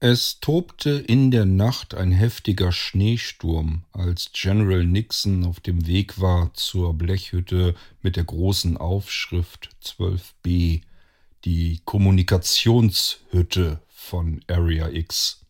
[0.00, 6.54] Es tobte in der Nacht ein heftiger Schneesturm, als General Nixon auf dem Weg war
[6.54, 10.82] zur Blechhütte mit der großen Aufschrift 12b,
[11.44, 15.44] die Kommunikationshütte von Area X.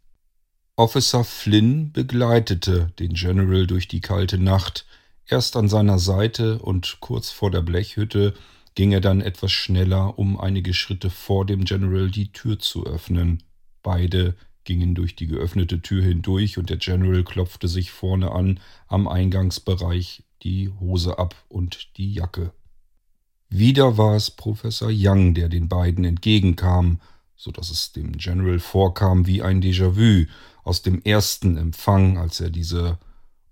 [0.76, 4.86] Officer Flynn begleitete den General durch die kalte Nacht,
[5.26, 8.32] erst an seiner Seite und kurz vor der Blechhütte
[8.74, 13.42] ging er dann etwas schneller, um einige Schritte vor dem General die Tür zu öffnen.
[13.88, 14.34] Beide
[14.64, 20.24] gingen durch die geöffnete Tür hindurch und der General klopfte sich vorne an am Eingangsbereich
[20.42, 22.52] die Hose ab und die Jacke.
[23.48, 27.00] Wieder war es Professor Young, der den beiden entgegenkam,
[27.34, 30.26] so dass es dem General vorkam wie ein Déjà-vu
[30.64, 32.98] aus dem ersten Empfang, als er diese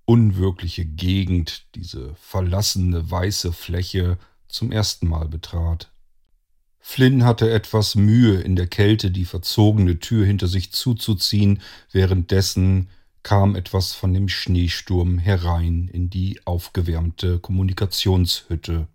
[0.05, 4.18] unwirkliche Gegend, diese verlassene weiße Fläche
[4.48, 5.91] zum ersten Mal betrat.
[6.88, 12.90] Flynn hatte etwas Mühe, in der Kälte die verzogene Tür hinter sich zuzuziehen, währenddessen
[13.24, 18.86] kam etwas von dem Schneesturm herein in die aufgewärmte Kommunikationshütte.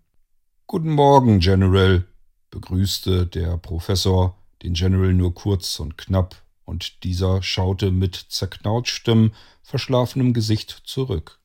[0.66, 2.06] Guten Morgen, General,
[2.50, 10.32] begrüßte der Professor den General nur kurz und knapp, und dieser schaute mit zerknautschtem, verschlafenem
[10.32, 11.41] Gesicht zurück.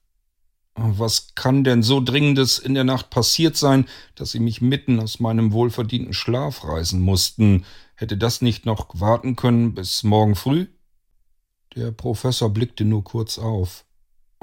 [0.79, 5.19] Was kann denn so Dringendes in der Nacht passiert sein, dass Sie mich mitten aus
[5.19, 7.65] meinem wohlverdienten Schlaf reißen mussten?
[7.95, 10.67] Hätte das nicht noch warten können bis morgen früh?
[11.75, 13.85] Der Professor blickte nur kurz auf.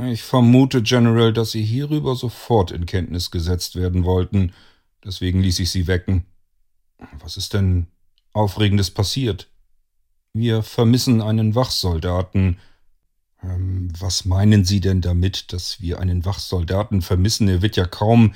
[0.03, 4.53] Ich vermute, General, dass Sie hierüber sofort in Kenntnis gesetzt werden wollten.
[5.05, 6.27] Deswegen ließ ich Sie wecken.
[7.21, 7.87] Was ist denn
[8.33, 9.49] Aufregendes passiert?
[10.33, 12.59] Wir vermissen einen Wachsoldaten,
[13.99, 17.49] was meinen Sie denn damit, dass wir einen Wachsoldaten vermissen?
[17.49, 18.35] Er wird ja kaum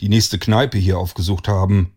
[0.00, 1.92] die nächste Kneipe hier aufgesucht haben.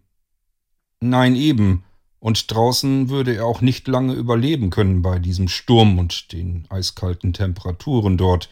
[0.99, 1.83] Nein, eben.
[2.19, 7.33] Und draußen würde er auch nicht lange überleben können bei diesem Sturm und den eiskalten
[7.33, 8.49] Temperaturen dort.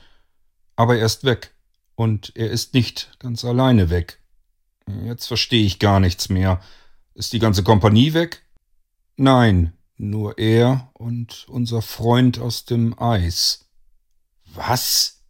[0.76, 1.54] Aber er ist weg.
[1.96, 4.20] Und er ist nicht ganz alleine weg.
[5.06, 6.62] Jetzt verstehe ich gar nichts mehr.
[7.14, 8.44] Ist die ganze Kompanie weg?
[9.18, 13.69] Nein, nur er und unser Freund aus dem Eis.
[14.54, 15.24] Was?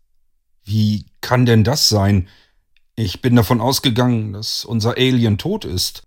[0.64, 2.28] Wie kann denn das sein?
[2.96, 6.04] Ich bin davon ausgegangen, dass unser Alien tot ist.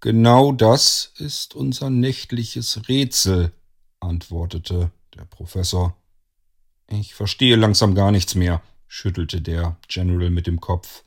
[0.00, 3.52] Genau das ist unser nächtliches Rätsel,
[4.00, 5.96] antwortete der Professor.
[6.88, 11.04] Ich verstehe langsam gar nichts mehr, schüttelte der General mit dem Kopf.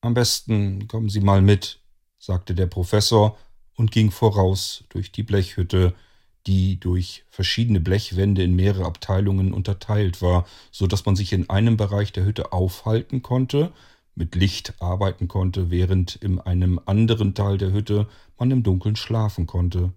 [0.00, 1.80] Am besten kommen Sie mal mit,
[2.18, 3.38] sagte der Professor
[3.74, 5.94] und ging voraus durch die Blechhütte,
[6.46, 11.76] die durch verschiedene Blechwände in mehrere Abteilungen unterteilt war, so dass man sich in einem
[11.76, 13.72] Bereich der Hütte aufhalten konnte,
[14.14, 19.46] mit Licht arbeiten konnte, während in einem anderen Teil der Hütte man im Dunkeln schlafen
[19.46, 19.92] konnte.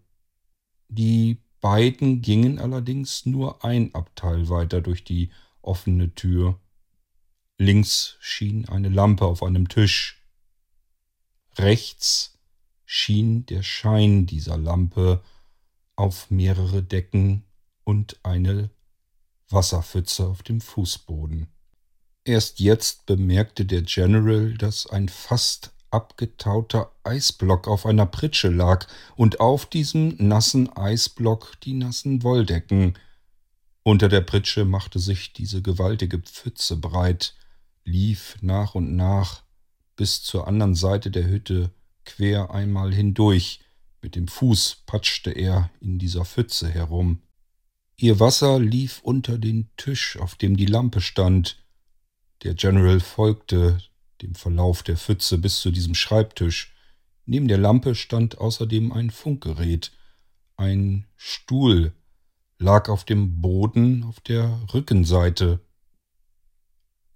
[0.90, 5.30] Die beiden gingen allerdings nur ein Abteil weiter durch die
[5.62, 6.60] offene Tür.
[7.58, 10.24] Links schien eine Lampe auf einem Tisch.
[11.58, 12.38] Rechts
[12.86, 15.22] schien der Schein dieser Lampe
[15.98, 17.44] auf mehrere Decken
[17.84, 18.70] und eine
[19.50, 21.48] Wasserpfütze auf dem Fußboden.
[22.24, 29.40] Erst jetzt bemerkte der General, dass ein fast abgetauter Eisblock auf einer Pritsche lag und
[29.40, 32.98] auf diesem nassen Eisblock die nassen Wolldecken.
[33.84, 37.36] Unter der Pritsche machte sich diese gewaltige Pfütze breit,
[37.86, 39.44] lief nach und nach
[39.96, 41.72] bis zur anderen Seite der Hütte
[42.04, 43.62] quer einmal hindurch,
[44.08, 47.24] mit dem Fuß patschte er in dieser Pfütze herum.
[47.98, 51.62] Ihr Wasser lief unter den Tisch, auf dem die Lampe stand.
[52.44, 53.80] Der General folgte
[54.22, 56.74] dem Verlauf der Pfütze bis zu diesem Schreibtisch.
[57.26, 59.92] Neben der Lampe stand außerdem ein Funkgerät.
[60.56, 61.92] Ein Stuhl
[62.60, 65.60] lag auf dem Boden auf der Rückenseite.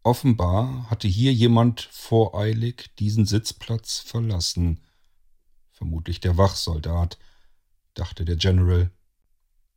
[0.04, 4.82] Offenbar hatte hier jemand voreilig diesen Sitzplatz verlassen.
[5.82, 7.18] Vermutlich der Wachsoldat,
[7.96, 8.92] dachte der General.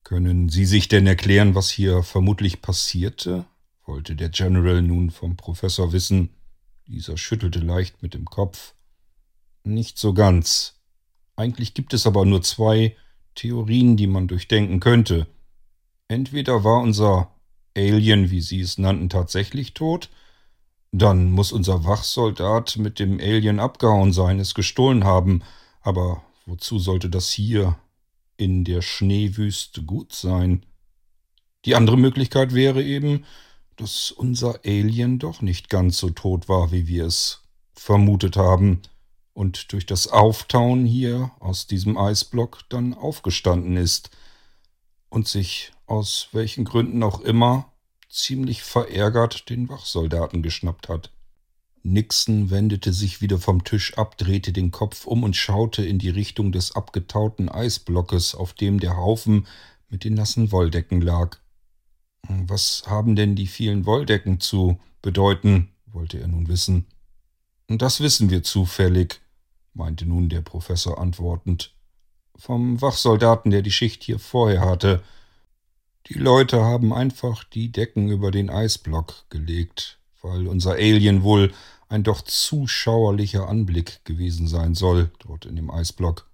[0.02, 3.46] Können Sie sich denn erklären, was hier vermutlich passierte?
[3.86, 6.28] wollte der General nun vom Professor wissen.
[6.86, 8.74] Dieser schüttelte leicht mit dem Kopf.
[9.62, 10.78] Nicht so ganz.
[11.36, 12.94] Eigentlich gibt es aber nur zwei
[13.34, 15.26] Theorien, die man durchdenken könnte.
[16.08, 17.30] Entweder war unser
[17.74, 20.10] Alien, wie Sie es nannten, tatsächlich tot,
[20.92, 25.42] dann muss unser Wachsoldat mit dem Alien abgehauen sein, es gestohlen haben,
[25.84, 27.78] aber wozu sollte das hier
[28.36, 30.66] in der Schneewüste gut sein?
[31.64, 33.24] Die andere Möglichkeit wäre eben,
[33.76, 37.42] dass unser Alien doch nicht ganz so tot war, wie wir es
[37.74, 38.82] vermutet haben,
[39.34, 44.10] und durch das Auftauen hier aus diesem Eisblock dann aufgestanden ist.
[45.10, 47.72] und sich aus welchen Gründen auch immer
[48.08, 51.13] ziemlich verärgert den Wachsoldaten geschnappt hat.
[51.86, 56.08] Nixon wendete sich wieder vom Tisch ab, drehte den Kopf um und schaute in die
[56.08, 59.46] Richtung des abgetauten Eisblockes, auf dem der Haufen
[59.90, 61.36] mit den nassen Wolldecken lag.
[62.26, 65.68] Was haben denn die vielen Wolldecken zu bedeuten?
[65.86, 66.86] wollte er nun wissen.
[67.68, 69.20] Das wissen wir zufällig,
[69.74, 71.74] meinte nun der Professor antwortend.
[72.36, 75.02] Vom Wachsoldaten, der die Schicht hier vorher hatte.
[76.08, 81.52] Die Leute haben einfach die Decken über den Eisblock gelegt, weil unser Alien wohl
[81.88, 86.28] ein doch zuschauerlicher Anblick gewesen sein soll, dort in dem Eisblock.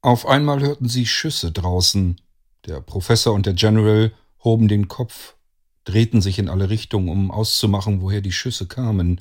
[0.00, 2.20] Auf einmal hörten sie Schüsse draußen.
[2.66, 4.12] Der Professor und der General
[4.42, 5.36] hoben den Kopf,
[5.84, 9.20] drehten sich in alle Richtungen, um auszumachen, woher die Schüsse kamen.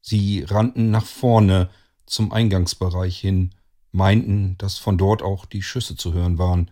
[0.00, 1.68] Sie rannten nach vorne
[2.06, 3.50] zum Eingangsbereich hin,
[3.92, 6.70] meinten, dass von dort auch die Schüsse zu hören waren.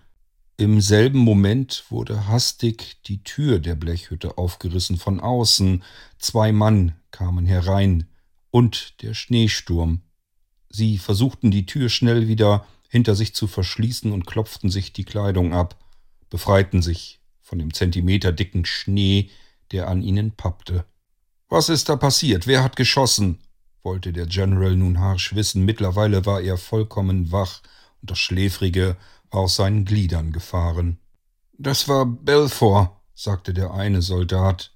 [0.61, 5.85] Im selben Moment wurde hastig die Tür der Blechhütte aufgerissen von außen.
[6.19, 8.09] Zwei Mann kamen herein
[8.51, 10.01] und der Schneesturm.
[10.69, 15.55] Sie versuchten die Tür schnell wieder hinter sich zu verschließen und klopften sich die Kleidung
[15.55, 15.79] ab,
[16.29, 19.31] befreiten sich von dem zentimeterdicken Schnee,
[19.71, 20.85] der an ihnen pappte.
[21.49, 22.49] Was ist da passiert?
[22.49, 23.39] Wer hat geschossen?
[23.85, 25.65] wollte der General nun harsch wissen.
[25.65, 27.63] Mittlerweile war er vollkommen wach
[28.03, 28.97] und das Schläfrige
[29.31, 30.99] aus seinen Gliedern gefahren.
[31.53, 34.73] Das war Belfort, sagte der eine Soldat.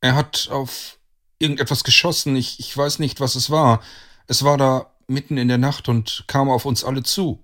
[0.00, 0.98] Er hat auf
[1.38, 3.82] irgendetwas geschossen, ich, ich weiß nicht, was es war.
[4.26, 7.42] Es war da mitten in der Nacht und kam auf uns alle zu.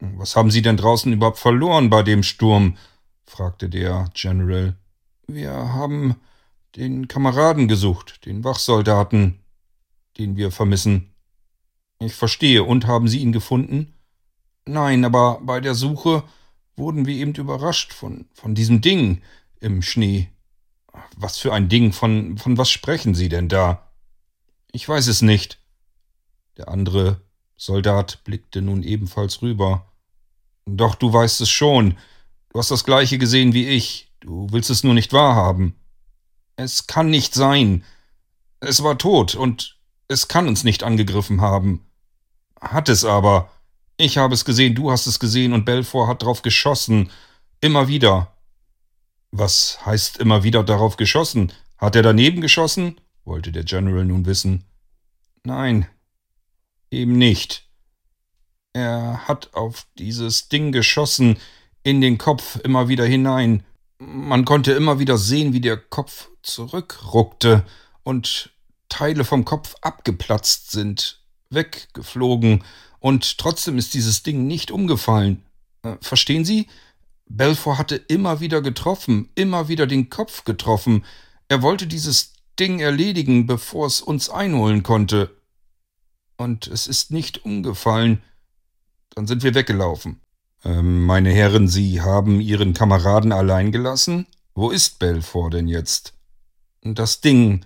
[0.00, 2.76] Was haben Sie denn draußen überhaupt verloren bei dem Sturm?
[3.26, 4.76] fragte der General.
[5.26, 6.16] Wir haben
[6.76, 9.40] den Kameraden gesucht, den Wachsoldaten,
[10.18, 11.14] den wir vermissen.
[12.00, 12.64] Ich verstehe.
[12.64, 13.94] Und haben Sie ihn gefunden?
[14.66, 16.22] Nein, aber bei der Suche
[16.76, 19.22] wurden wir eben überrascht von, von diesem Ding
[19.60, 20.30] im Schnee.
[21.16, 21.92] Was für ein Ding?
[21.92, 23.90] Von, von was sprechen Sie denn da?
[24.72, 25.58] Ich weiß es nicht.
[26.56, 27.20] Der andere
[27.56, 29.92] Soldat blickte nun ebenfalls rüber.
[30.66, 31.98] Doch du weißt es schon.
[32.50, 34.12] Du hast das gleiche gesehen wie ich.
[34.20, 35.74] Du willst es nur nicht wahrhaben.
[36.56, 37.84] Es kann nicht sein.
[38.60, 39.78] Es war tot und
[40.08, 41.86] es kann uns nicht angegriffen haben.
[42.60, 43.50] Hat es aber.
[44.00, 47.10] Ich habe es gesehen, du hast es gesehen und Belfort hat drauf geschossen.
[47.60, 48.32] Immer wieder.
[49.30, 51.52] Was heißt immer wieder darauf geschossen?
[51.76, 52.98] Hat er daneben geschossen?
[53.26, 54.64] wollte der General nun wissen.
[55.44, 55.86] Nein,
[56.90, 57.68] eben nicht.
[58.72, 61.36] Er hat auf dieses Ding geschossen,
[61.82, 63.64] in den Kopf immer wieder hinein.
[63.98, 67.66] Man konnte immer wieder sehen, wie der Kopf zurückruckte
[68.02, 68.50] und
[68.88, 71.20] Teile vom Kopf abgeplatzt sind,
[71.50, 72.64] weggeflogen
[73.00, 75.42] und trotzdem ist dieses Ding nicht umgefallen.
[75.82, 76.68] Äh, verstehen Sie?
[77.28, 81.04] Belfort hatte immer wieder getroffen, immer wieder den Kopf getroffen.
[81.48, 85.34] Er wollte dieses Ding erledigen, bevor es uns einholen konnte.
[86.36, 88.22] Und es ist nicht umgefallen.
[89.14, 90.20] Dann sind wir weggelaufen.
[90.64, 94.26] Ähm, meine Herren, Sie haben Ihren Kameraden allein gelassen?
[94.54, 96.14] Wo ist Belfort denn jetzt?
[96.82, 97.64] Das Ding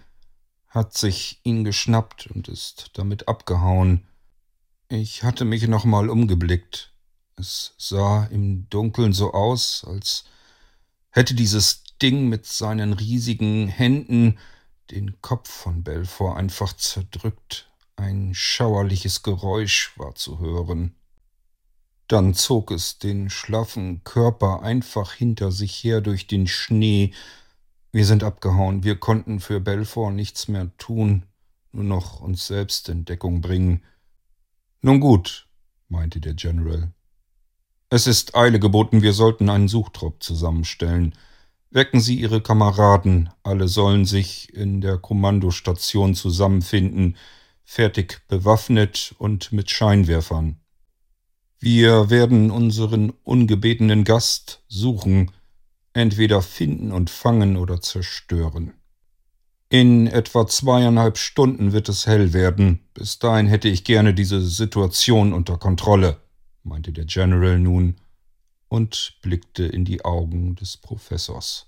[0.69, 4.05] hat sich ihn geschnappt und ist damit abgehauen.
[4.95, 6.93] Ich hatte mich nochmal umgeblickt.
[7.37, 10.25] Es sah im Dunkeln so aus, als
[11.11, 14.39] hätte dieses Ding mit seinen riesigen Händen
[14.93, 17.73] den Kopf von Belfort einfach zerdrückt.
[17.97, 20.95] Ein schauerliches Geräusch war zu hören.
[22.07, 27.13] Dann zog es den schlaffen Körper einfach hinter sich her durch den Schnee.
[27.91, 31.27] Wir sind abgehauen, wir konnten für Belfort nichts mehr tun,
[31.73, 33.83] nur noch uns selbst in Deckung bringen.
[34.85, 35.49] Nun gut,
[35.89, 36.93] meinte der General.
[37.89, 41.15] Es ist Eile geboten, wir sollten einen Suchtrupp zusammenstellen.
[41.71, 47.17] Wecken Sie Ihre Kameraden, alle sollen sich in der Kommandostation zusammenfinden,
[47.65, 50.61] fertig bewaffnet und mit Scheinwerfern.
[51.59, 55.31] Wir werden unseren ungebetenen Gast suchen,
[55.95, 58.75] entweder finden und fangen oder zerstören.
[59.75, 62.79] In etwa zweieinhalb Stunden wird es hell werden.
[62.95, 66.21] Bis dahin hätte ich gerne diese Situation unter Kontrolle,
[66.63, 67.97] meinte der General nun
[68.69, 71.67] und blickte in die Augen des Professors.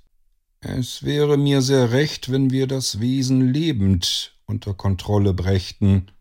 [0.60, 6.12] Es wäre mir sehr recht, wenn wir das Wesen lebend unter Kontrolle brächten,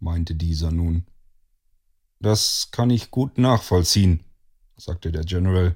[0.00, 1.06] meinte dieser nun.
[2.20, 4.22] Das kann ich gut nachvollziehen,
[4.76, 5.74] sagte der General.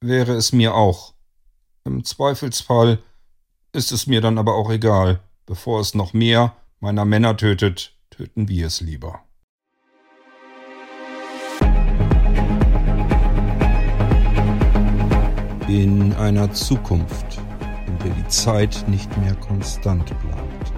[0.00, 1.14] Wäre es mir auch.
[1.82, 3.02] Im Zweifelsfall
[3.76, 5.20] ist es mir dann aber auch egal.
[5.44, 9.20] Bevor es noch mehr meiner Männer tötet, töten wir es lieber.
[15.68, 17.38] In einer Zukunft,
[17.86, 20.72] in der die Zeit nicht mehr konstant bleibt.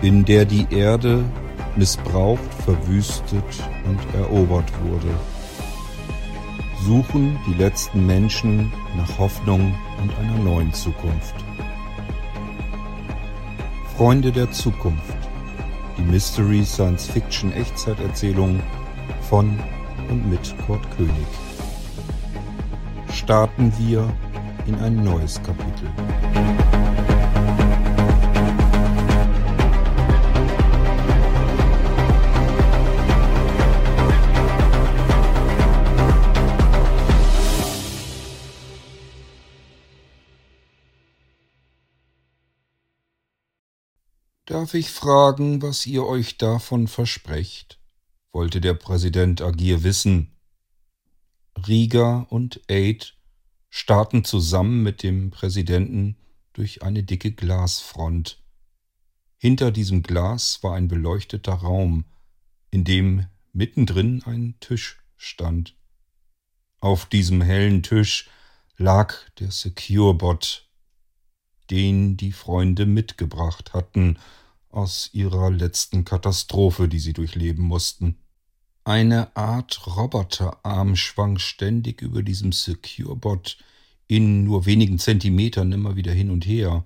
[0.00, 1.24] In der die Erde
[1.74, 3.44] missbraucht, verwüstet
[3.84, 5.10] und erobert wurde.
[6.84, 11.34] Suchen die letzten Menschen nach Hoffnung und einer neuen Zukunft.
[13.96, 15.16] Freunde der Zukunft.
[15.96, 18.60] Die Mystery Science Fiction Echtzeiterzählung
[19.28, 19.56] von
[20.10, 21.12] und mit Kurt König.
[23.12, 24.12] Starten wir
[24.66, 25.88] in ein neues Kapitel.
[44.64, 47.78] Darf ich fragen, was ihr euch davon versprecht?
[48.32, 50.38] wollte der Präsident Agir wissen.
[51.68, 53.14] Rieger und Aid
[53.68, 56.16] starrten zusammen mit dem Präsidenten
[56.54, 58.42] durch eine dicke Glasfront.
[59.36, 62.06] Hinter diesem Glas war ein beleuchteter Raum,
[62.70, 65.76] in dem mittendrin ein Tisch stand.
[66.80, 68.30] Auf diesem hellen Tisch
[68.78, 70.66] lag der Securebot,
[71.68, 74.16] den die Freunde mitgebracht hatten
[74.74, 78.18] aus ihrer letzten Katastrophe, die sie durchleben mussten.
[78.84, 83.56] Eine Art Roboterarm schwang ständig über diesem Securebot
[84.06, 86.84] in nur wenigen Zentimetern immer wieder hin und her.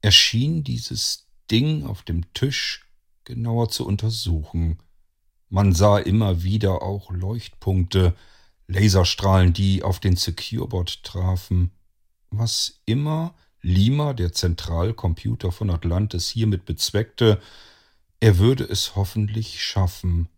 [0.00, 2.86] Er schien dieses Ding auf dem Tisch
[3.24, 4.78] genauer zu untersuchen.
[5.48, 8.14] Man sah immer wieder auch Leuchtpunkte,
[8.66, 11.70] Laserstrahlen, die auf den Securebot trafen.
[12.30, 17.40] Was immer Lima, der Zentralcomputer von Atlantis, hiermit bezweckte,
[18.20, 20.28] er würde es hoffentlich schaffen,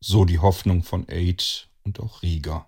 [0.00, 2.66] so die Hoffnung von Aid und auch Rieger.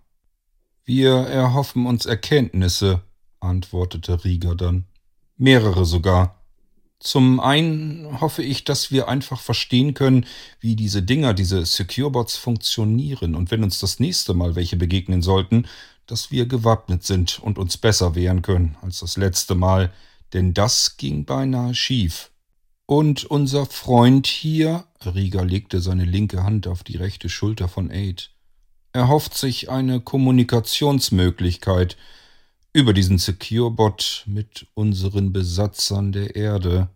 [0.84, 3.02] Wir erhoffen uns Erkenntnisse,
[3.40, 4.84] antwortete Rieger dann.
[5.36, 6.40] Mehrere sogar.
[7.00, 10.26] Zum einen hoffe ich, dass wir einfach verstehen können,
[10.60, 15.66] wie diese Dinger, diese Securebots funktionieren und wenn uns das nächste Mal welche begegnen sollten,
[16.06, 19.92] dass wir gewappnet sind und uns besser wehren können als das letzte Mal,
[20.32, 22.30] denn das ging beinahe schief.
[22.86, 28.30] Und unser Freund hier, Rieger legte seine linke Hand auf die rechte Schulter von Aid,
[28.92, 31.96] erhofft sich eine Kommunikationsmöglichkeit
[32.72, 36.88] über diesen Securebot mit unseren Besatzern der Erde.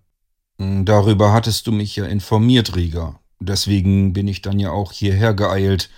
[0.58, 3.20] Darüber hattest du mich ja informiert, Rieger.
[3.40, 5.88] Deswegen bin ich dann ja auch hierher geeilt.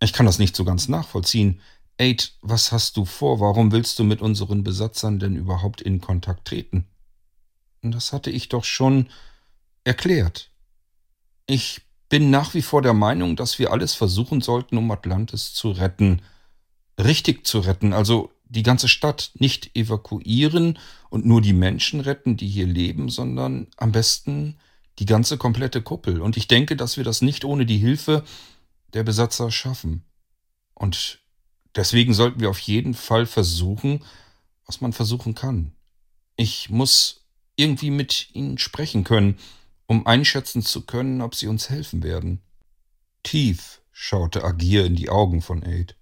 [0.00, 1.60] Ich kann das nicht so ganz nachvollziehen.
[2.00, 3.40] Aid, was hast du vor?
[3.40, 6.86] Warum willst du mit unseren Besatzern denn überhaupt in Kontakt treten?
[7.82, 9.10] Das hatte ich doch schon
[9.84, 10.50] erklärt.
[11.46, 15.72] Ich bin nach wie vor der Meinung, dass wir alles versuchen sollten, um Atlantis zu
[15.72, 16.22] retten.
[16.98, 20.78] Richtig zu retten, also die ganze Stadt nicht evakuieren
[21.10, 24.56] und nur die Menschen retten, die hier leben, sondern am besten
[25.00, 26.22] die ganze komplette Kuppel.
[26.22, 28.24] Und ich denke, dass wir das nicht ohne die Hilfe
[28.94, 30.04] der Besatzer schaffen.
[30.72, 31.20] Und
[31.76, 34.04] deswegen sollten wir auf jeden Fall versuchen,
[34.66, 35.72] was man versuchen kann.
[36.36, 39.38] Ich muss irgendwie mit ihnen sprechen können,
[39.86, 42.40] um einschätzen zu können, ob sie uns helfen werden.
[43.22, 45.96] Tief schaute Agir in die Augen von Aid.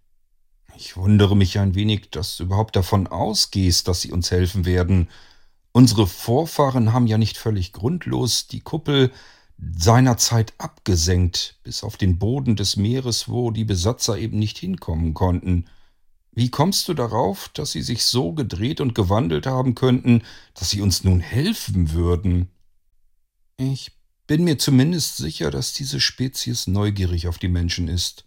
[0.76, 5.08] Ich wundere mich ein wenig, dass du überhaupt davon ausgehst, dass sie uns helfen werden.
[5.72, 9.10] Unsere Vorfahren haben ja nicht völlig grundlos die Kuppel
[9.58, 15.66] seinerzeit abgesenkt, bis auf den Boden des Meeres, wo die Besatzer eben nicht hinkommen konnten.
[16.32, 20.22] Wie kommst du darauf, dass sie sich so gedreht und gewandelt haben könnten,
[20.54, 22.48] dass sie uns nun helfen würden?
[23.56, 23.90] Ich
[24.28, 28.24] bin mir zumindest sicher, dass diese Spezies neugierig auf die Menschen ist.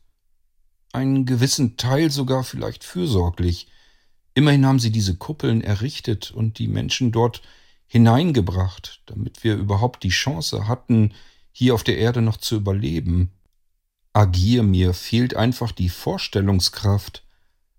[0.92, 3.68] Einen gewissen Teil sogar vielleicht fürsorglich.
[4.34, 7.42] Immerhin haben sie diese Kuppeln errichtet und die Menschen dort
[7.92, 11.14] hineingebracht, damit wir überhaupt die Chance hatten,
[11.52, 13.32] hier auf der Erde noch zu überleben.
[14.14, 17.26] Agier mir fehlt einfach die Vorstellungskraft,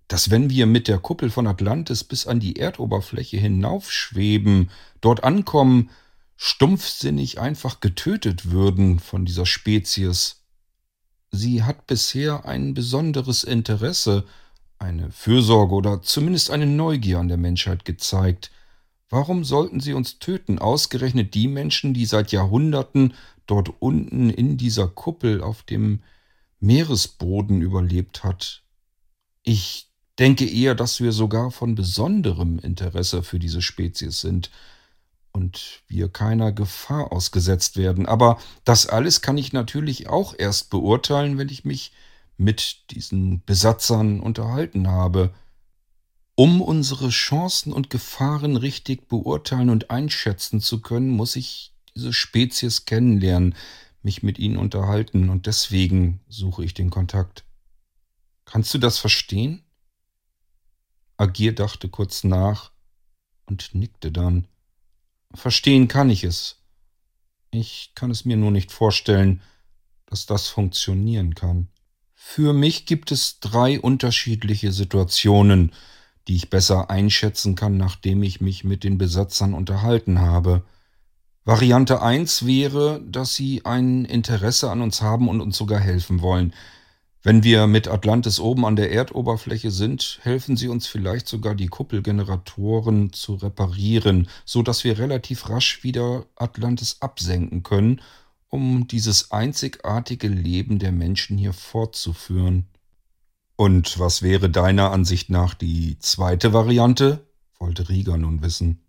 [0.08, 4.68] dass wenn wir mit der Kuppel von Atlantis bis an die Erdoberfläche hinaufschweben,
[5.00, 5.88] dort ankommen,
[6.36, 10.42] stumpfsinnig einfach getötet würden von dieser Spezies.
[11.30, 14.26] Sie hat bisher ein besonderes Interesse,
[14.78, 18.50] eine Fürsorge oder zumindest eine Neugier an der Menschheit gezeigt.
[19.12, 23.12] Warum sollten sie uns töten, ausgerechnet die Menschen, die seit Jahrhunderten
[23.46, 26.02] dort unten in dieser Kuppel auf dem
[26.60, 28.62] Meeresboden überlebt hat?
[29.42, 34.50] Ich denke eher, dass wir sogar von besonderem Interesse für diese Spezies sind
[35.30, 38.06] und wir keiner Gefahr ausgesetzt werden.
[38.06, 41.92] Aber das alles kann ich natürlich auch erst beurteilen, wenn ich mich
[42.38, 45.34] mit diesen Besatzern unterhalten habe.
[46.42, 52.84] Um unsere Chancen und Gefahren richtig beurteilen und einschätzen zu können, muss ich diese Spezies
[52.84, 53.54] kennenlernen,
[54.02, 57.44] mich mit ihnen unterhalten, und deswegen suche ich den Kontakt.
[58.44, 59.62] Kannst du das verstehen?
[61.16, 62.72] Agir dachte kurz nach
[63.46, 64.48] und nickte dann.
[65.32, 66.60] Verstehen kann ich es.
[67.52, 69.42] Ich kann es mir nur nicht vorstellen,
[70.06, 71.68] dass das funktionieren kann.
[72.14, 75.70] Für mich gibt es drei unterschiedliche Situationen,
[76.28, 80.62] die ich besser einschätzen kann, nachdem ich mich mit den Besatzern unterhalten habe.
[81.44, 86.52] Variante 1 wäre, dass sie ein Interesse an uns haben und uns sogar helfen wollen.
[87.24, 91.68] Wenn wir mit Atlantis oben an der Erdoberfläche sind, helfen sie uns vielleicht sogar die
[91.68, 98.00] Kuppelgeneratoren zu reparieren, so dass wir relativ rasch wieder Atlantis absenken können,
[98.48, 102.66] um dieses einzigartige Leben der Menschen hier fortzuführen.
[103.56, 107.26] Und was wäre deiner Ansicht nach die zweite Variante?
[107.58, 108.82] wollte Rieger nun wissen.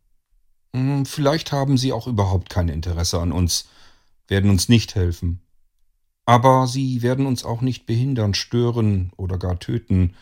[0.75, 3.69] Hm, vielleicht haben sie auch überhaupt kein Interesse an uns,
[4.27, 5.41] werden uns nicht helfen.
[6.25, 10.15] Aber sie werden uns auch nicht behindern, stören oder gar töten.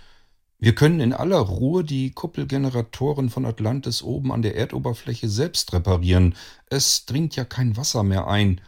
[0.58, 6.36] Wir können in aller Ruhe die Kuppelgeneratoren von Atlantis oben an der Erdoberfläche selbst reparieren.
[6.68, 8.62] Es dringt ja kein Wasser mehr ein.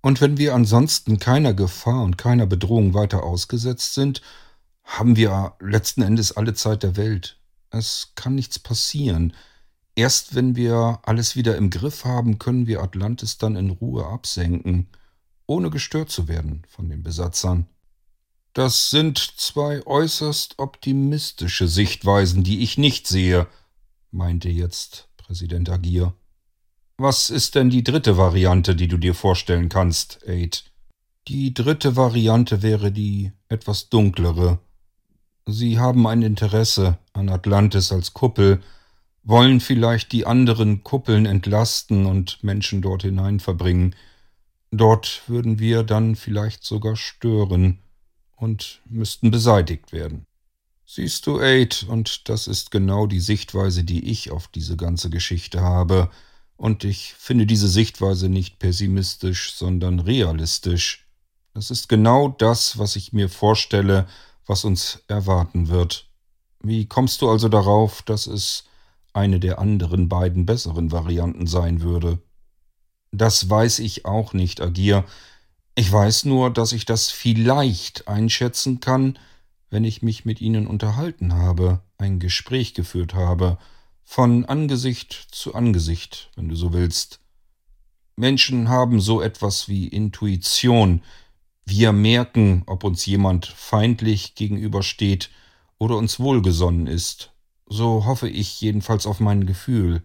[0.00, 4.22] Und wenn wir ansonsten keiner Gefahr und keiner Bedrohung weiter ausgesetzt sind,
[4.84, 7.38] haben wir letzten Endes alle Zeit der Welt.
[7.70, 9.34] Es kann nichts passieren.
[9.94, 14.88] Erst wenn wir alles wieder im Griff haben, können wir Atlantis dann in Ruhe absenken,
[15.46, 17.66] ohne gestört zu werden von den Besatzern.
[18.54, 23.46] Das sind zwei äußerst optimistische Sichtweisen, die ich nicht sehe,
[24.10, 26.14] meinte jetzt Präsident Agir.
[26.98, 30.64] Was ist denn die dritte Variante, die du dir vorstellen kannst, Aid?
[31.28, 34.58] Die dritte Variante wäre die etwas dunklere.
[35.46, 38.62] Sie haben ein Interesse an Atlantis als Kuppel,
[39.24, 43.94] wollen vielleicht die anderen Kuppeln entlasten und Menschen dort hinein verbringen.
[44.70, 47.78] Dort würden wir dann vielleicht sogar stören
[48.36, 50.26] und müssten beseitigt werden.
[50.84, 55.60] Siehst du, Aid, und das ist genau die Sichtweise, die ich auf diese ganze Geschichte
[55.60, 56.10] habe,
[56.56, 61.08] und ich finde diese Sichtweise nicht pessimistisch, sondern realistisch.
[61.54, 64.06] Das ist genau das, was ich mir vorstelle,
[64.46, 66.08] was uns erwarten wird.
[66.62, 68.64] Wie kommst du also darauf, dass es
[69.12, 72.18] eine der anderen beiden besseren Varianten sein würde.
[73.10, 75.04] Das weiß ich auch nicht, Agir.
[75.74, 79.18] Ich weiß nur, dass ich das vielleicht einschätzen kann,
[79.70, 83.58] wenn ich mich mit Ihnen unterhalten habe, ein Gespräch geführt habe,
[84.04, 87.20] von Angesicht zu Angesicht, wenn du so willst.
[88.16, 91.02] Menschen haben so etwas wie Intuition.
[91.64, 95.30] Wir merken, ob uns jemand feindlich gegenübersteht
[95.78, 97.32] oder uns wohlgesonnen ist.
[97.66, 100.02] So hoffe ich jedenfalls auf mein Gefühl.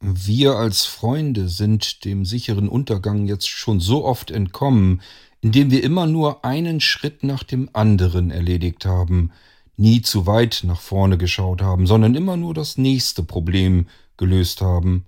[0.00, 5.02] Wir als Freunde sind dem sicheren Untergang jetzt schon so oft entkommen,
[5.42, 9.30] indem wir immer nur einen Schritt nach dem anderen erledigt haben,
[9.76, 15.06] nie zu weit nach vorne geschaut haben, sondern immer nur das nächste Problem gelöst haben.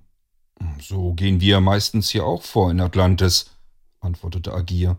[0.81, 3.51] So gehen wir meistens hier auch vor in Atlantis,
[4.01, 4.97] antwortete Agir.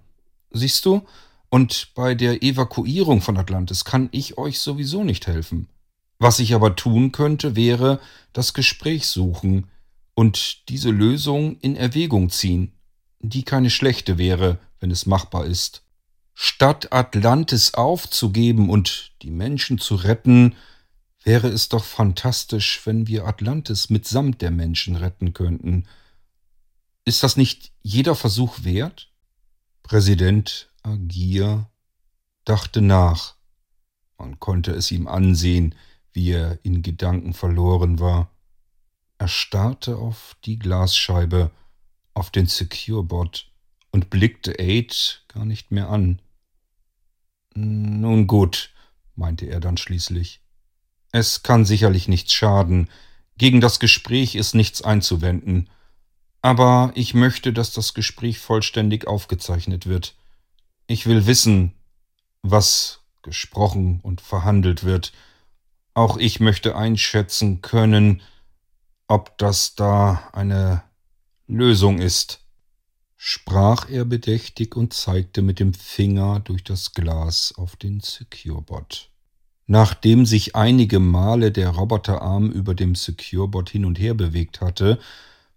[0.54, 1.06] Siehst du,
[1.50, 5.68] und bei der Evakuierung von Atlantis kann ich euch sowieso nicht helfen.
[6.18, 8.00] Was ich aber tun könnte, wäre
[8.34, 9.68] das Gespräch suchen
[10.16, 12.72] und diese Lösung in Erwägung ziehen,
[13.20, 15.84] die keine schlechte wäre, wenn es machbar ist.
[16.34, 20.56] Statt Atlantis aufzugeben und die Menschen zu retten,
[21.24, 25.86] wäre es doch fantastisch, wenn wir Atlantis mitsamt der Menschen retten könnten.
[27.06, 29.13] Ist das nicht jeder Versuch wert?
[29.84, 31.70] Präsident Agir
[32.46, 33.36] dachte nach.
[34.18, 35.76] Man konnte es ihm ansehen,
[36.14, 38.32] wie er in Gedanken verloren war.
[39.18, 41.52] Er starrte auf die Glasscheibe,
[42.14, 43.52] auf den Secure-Bot
[43.92, 46.22] und blickte Aid gar nicht mehr an.
[47.54, 48.72] Nun gut,
[49.16, 50.42] meinte er dann schließlich.
[51.12, 52.90] Es kann sicherlich nichts schaden.
[53.38, 55.70] Gegen das Gespräch ist nichts einzuwenden.
[56.44, 60.16] Aber ich möchte, dass das Gespräch vollständig aufgezeichnet wird.
[60.88, 61.74] Ich will wissen,
[62.42, 65.14] was gesprochen und verhandelt wird,
[65.94, 68.22] auch ich möchte einschätzen können,
[69.08, 70.84] ob das da eine
[71.48, 72.42] Lösung ist,
[73.16, 79.10] sprach er bedächtig und zeigte mit dem Finger durch das Glas auf den Securebot.
[79.66, 85.00] Nachdem sich einige Male der Roboterarm über dem Securebot hin und her bewegt hatte,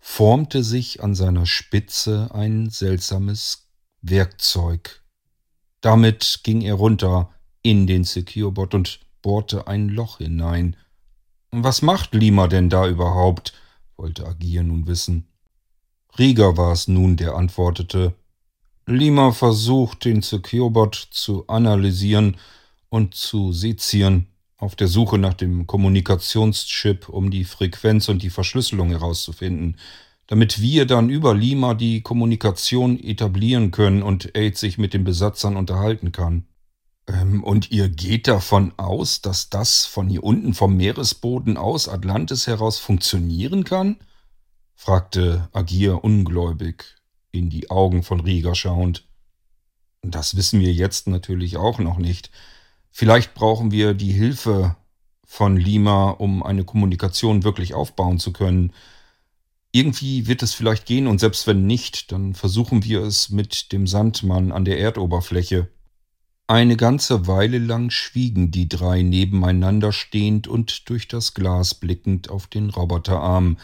[0.09, 3.69] formte sich an seiner Spitze ein seltsames
[4.03, 5.03] Werkzeug.
[5.81, 10.77] Damit ging er runter in den Securebot und bohrte ein Loch hinein.
[11.51, 13.53] Was macht Lima denn da überhaupt?
[13.97, 15.27] wollte Agir nun wissen.
[16.17, 18.15] Rieger war es nun, der antwortete.
[18.87, 22.37] Lima versucht, den Securebot zu analysieren
[22.89, 28.91] und zu sezieren, auf der Suche nach dem Kommunikationschip, um die Frequenz und die Verschlüsselung
[28.91, 29.77] herauszufinden,
[30.27, 35.57] damit wir dann über Lima die Kommunikation etablieren können und Aid sich mit den Besatzern
[35.57, 36.47] unterhalten kann.
[37.07, 42.47] Ähm, und ihr geht davon aus, dass das von hier unten vom Meeresboden aus Atlantis
[42.47, 43.97] heraus funktionieren kann?
[44.75, 46.85] fragte Agir ungläubig,
[47.33, 49.07] in die Augen von Rieger schauend.
[50.03, 52.31] Das wissen wir jetzt natürlich auch noch nicht.
[52.99, 54.75] Vielleicht brauchen wir die Hilfe
[55.27, 58.73] von Lima, um eine Kommunikation wirklich aufbauen zu können.
[59.71, 63.87] Irgendwie wird es vielleicht gehen und selbst wenn nicht, dann versuchen wir es mit dem
[63.87, 65.69] Sandmann an der Erdoberfläche.
[66.47, 72.47] Eine ganze Weile lang schwiegen die drei nebeneinander stehend und durch das Glas blickend auf
[72.47, 73.59] den Roboterarm,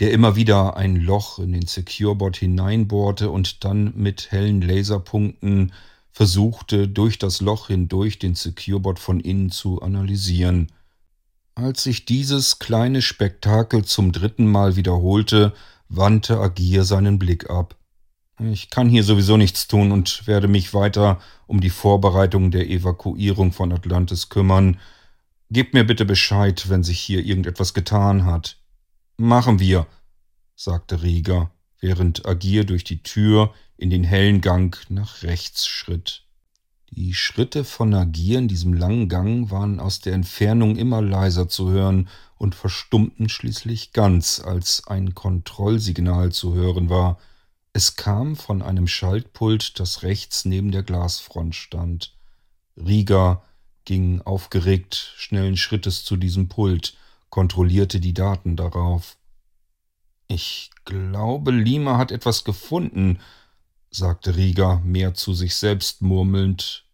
[0.00, 5.70] der immer wieder ein Loch in den Securebot hineinbohrte und dann mit hellen Laserpunkten
[6.16, 10.72] versuchte, durch das Loch hindurch den Securebot von innen zu analysieren.
[11.54, 15.52] Als sich dieses kleine Spektakel zum dritten Mal wiederholte,
[15.90, 17.76] wandte Agir seinen Blick ab.
[18.40, 23.52] Ich kann hier sowieso nichts tun und werde mich weiter um die Vorbereitung der Evakuierung
[23.52, 24.80] von Atlantis kümmern.
[25.50, 28.56] Gebt mir bitte Bescheid, wenn sich hier irgendetwas getan hat.
[29.18, 29.86] Machen wir,
[30.54, 31.50] sagte Rieger,
[31.80, 36.22] während Agir durch die Tür in den hellen Gang nach rechts schritt.
[36.90, 41.70] Die Schritte von Agir in diesem langen Gang waren aus der Entfernung immer leiser zu
[41.70, 42.08] hören
[42.38, 47.18] und verstummten schließlich ganz, als ein Kontrollsignal zu hören war.
[47.72, 52.16] Es kam von einem Schaltpult, das rechts neben der Glasfront stand.
[52.76, 53.42] Rieger
[53.84, 56.96] ging aufgeregt schnellen Schrittes zu diesem Pult,
[57.30, 59.16] kontrollierte die Daten darauf.
[60.28, 63.20] Ich glaube, Lima hat etwas gefunden,
[63.90, 66.84] sagte Rieger, mehr zu sich selbst murmelnd.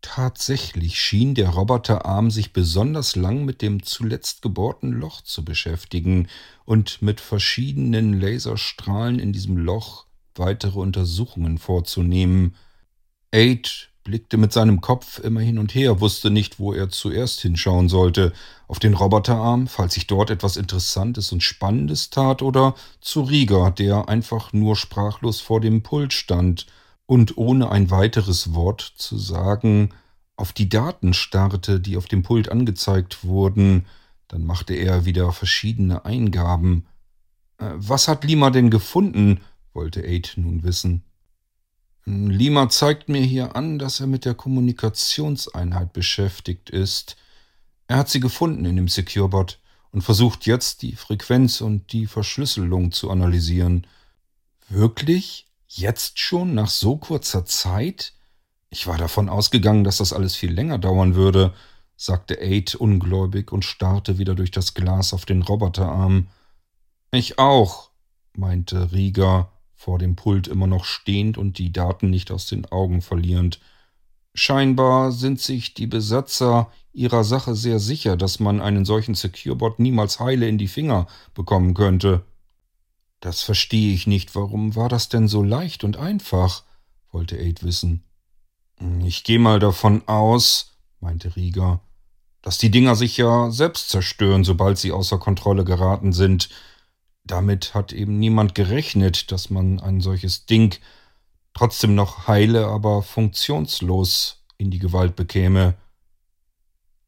[0.00, 6.28] Tatsächlich schien der Roboterarm sich besonders lang mit dem zuletzt gebohrten Loch zu beschäftigen
[6.66, 12.54] und mit verschiedenen Laserstrahlen in diesem Loch weitere Untersuchungen vorzunehmen.
[13.30, 17.88] Aid blickte mit seinem Kopf immer hin und her, wusste nicht, wo er zuerst hinschauen
[17.88, 18.32] sollte,
[18.68, 24.08] auf den Roboterarm, falls sich dort etwas Interessantes und Spannendes tat, oder zu Rieger, der
[24.08, 26.66] einfach nur sprachlos vor dem Pult stand
[27.06, 29.90] und ohne ein weiteres Wort zu sagen
[30.36, 33.86] auf die Daten starrte, die auf dem Pult angezeigt wurden,
[34.28, 36.86] dann machte er wieder verschiedene Eingaben.
[37.58, 39.40] Äh, was hat Lima denn gefunden?
[39.72, 41.02] wollte Aid nun wissen.
[42.06, 47.16] Lima zeigt mir hier an, dass er mit der Kommunikationseinheit beschäftigt ist.
[47.86, 49.58] Er hat sie gefunden in dem Securebot
[49.90, 53.86] und versucht jetzt die Frequenz und die Verschlüsselung zu analysieren.
[54.68, 55.46] Wirklich?
[55.66, 56.54] Jetzt schon?
[56.54, 58.12] Nach so kurzer Zeit?
[58.68, 61.54] Ich war davon ausgegangen, dass das alles viel länger dauern würde,
[61.96, 66.26] sagte Aid ungläubig und starrte wieder durch das Glas auf den Roboterarm.
[67.12, 67.90] Ich auch,
[68.36, 69.53] meinte Rieger
[69.84, 73.60] vor dem Pult immer noch stehend und die Daten nicht aus den Augen verlierend.
[74.32, 80.20] Scheinbar sind sich die Besatzer ihrer Sache sehr sicher, dass man einen solchen Securebot niemals
[80.20, 82.24] heile in die Finger bekommen könnte.
[83.20, 84.34] Das verstehe ich nicht.
[84.34, 86.62] Warum war das denn so leicht und einfach?
[87.12, 88.04] wollte Aid wissen.
[89.04, 91.80] Ich gehe mal davon aus, meinte Rieger,
[92.40, 96.48] dass die Dinger sich ja selbst zerstören, sobald sie außer Kontrolle geraten sind.
[97.26, 100.76] Damit hat eben niemand gerechnet, dass man ein solches Ding
[101.54, 105.74] trotzdem noch heile, aber funktionslos in die Gewalt bekäme.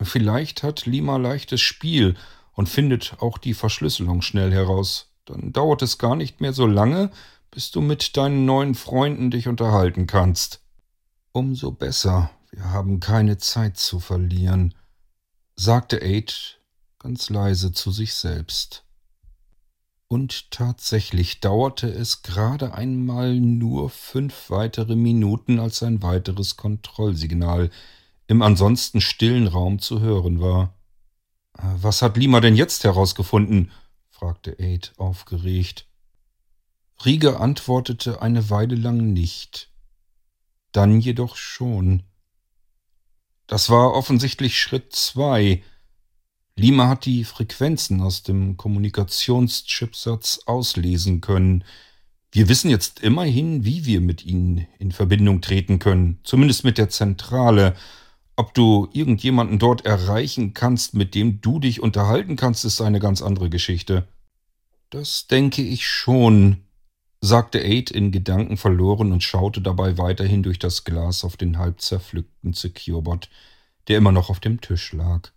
[0.00, 2.16] Vielleicht hat Lima leichtes Spiel
[2.52, 5.12] und findet auch die Verschlüsselung schnell heraus.
[5.26, 7.10] Dann dauert es gar nicht mehr so lange,
[7.50, 10.62] bis du mit deinen neuen Freunden dich unterhalten kannst.
[11.32, 14.74] Umso besser, wir haben keine Zeit zu verlieren,
[15.56, 16.60] sagte Aid
[16.98, 18.85] ganz leise zu sich selbst.
[20.08, 27.70] Und tatsächlich dauerte es gerade einmal nur fünf weitere Minuten, als ein weiteres Kontrollsignal
[28.28, 30.74] im ansonsten stillen Raum zu hören war.
[31.58, 33.72] Äh, was hat Lima denn jetzt herausgefunden?
[34.08, 35.86] fragte Aid aufgeregt.
[37.04, 39.70] Rieger antwortete eine Weile lang nicht.
[40.72, 42.04] Dann jedoch schon.
[43.46, 45.62] Das war offensichtlich Schritt zwei,
[46.58, 51.64] Lima hat die Frequenzen aus dem Kommunikationschipsatz auslesen können.
[52.32, 56.88] Wir wissen jetzt immerhin, wie wir mit ihnen in Verbindung treten können, zumindest mit der
[56.88, 57.76] Zentrale.
[58.36, 63.20] Ob du irgendjemanden dort erreichen kannst, mit dem du dich unterhalten kannst, ist eine ganz
[63.20, 64.08] andere Geschichte.
[64.88, 66.64] Das denke ich schon,
[67.20, 71.82] sagte Aid in Gedanken verloren und schaute dabei weiterhin durch das Glas auf den halb
[71.82, 73.28] zerpflückten Securebot,
[73.88, 75.32] der immer noch auf dem Tisch lag.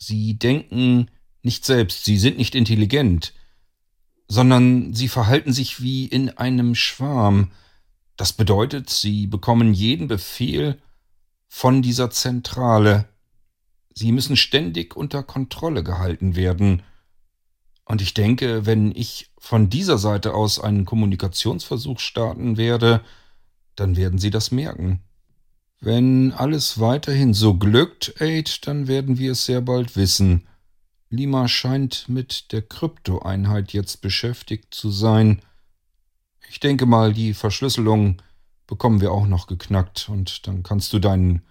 [0.00, 1.10] Sie denken
[1.42, 3.34] nicht selbst, sie sind nicht intelligent,
[4.28, 7.52] sondern sie verhalten sich wie in einem Schwarm.
[8.16, 10.80] Das bedeutet, sie bekommen jeden Befehl
[11.48, 13.08] von dieser Zentrale.
[13.94, 16.82] Sie müssen ständig unter Kontrolle gehalten werden.
[17.84, 23.04] Und ich denke, wenn ich von dieser Seite aus einen Kommunikationsversuch starten werde,
[23.74, 25.02] dann werden Sie das merken.
[25.80, 30.46] Wenn alles weiterhin so glückt, Aid, dann werden wir es sehr bald wissen.
[31.08, 35.40] Lima scheint mit der Kryptoeinheit jetzt beschäftigt zu sein.
[36.50, 38.20] Ich denke mal, die Verschlüsselung
[38.66, 41.42] bekommen wir auch noch geknackt und dann kannst du deinen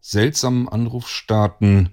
[0.00, 1.90] seltsamen Anruf starten.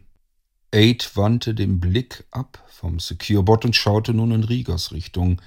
[0.72, 5.40] Aid wandte den Blick ab vom Securebot und schaute nun in Rigas Richtung.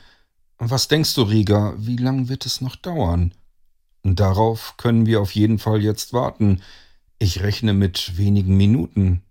[0.58, 3.34] Was denkst du, Riga, wie lang wird es noch dauern?
[4.16, 6.62] Darauf können wir auf jeden Fall jetzt warten.
[7.18, 9.22] Ich rechne mit wenigen Minuten.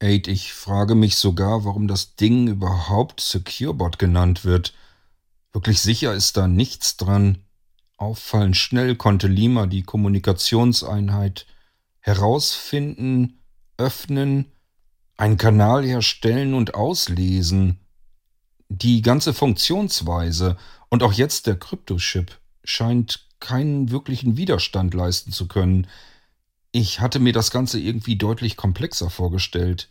[0.00, 4.74] Aid, ich frage mich sogar, warum das Ding überhaupt Securebot genannt wird.
[5.52, 7.44] Wirklich sicher ist da nichts dran.
[7.96, 11.46] Auffallend schnell konnte Lima die Kommunikationseinheit
[12.00, 13.42] herausfinden,
[13.76, 14.52] öffnen,
[15.16, 17.78] einen Kanal herstellen und auslesen.
[18.70, 20.56] Die ganze Funktionsweise
[20.88, 25.86] und auch jetzt der Kryptochip scheint keinen wirklichen Widerstand leisten zu können.
[26.72, 29.88] Ich hatte mir das Ganze irgendwie deutlich komplexer vorgestellt.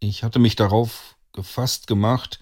[0.00, 2.40] Ich hatte mich darauf gefasst gemacht,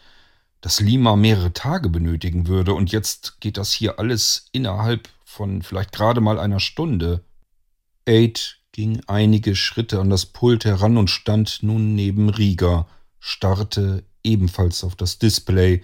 [0.61, 5.93] dass Lima mehrere Tage benötigen würde, und jetzt geht das hier alles innerhalb von vielleicht
[5.93, 7.23] gerade mal einer Stunde.
[8.07, 12.87] Aid ging einige Schritte an das Pult heran und stand nun neben Rieger,
[13.21, 15.83] starrte ebenfalls auf das Display,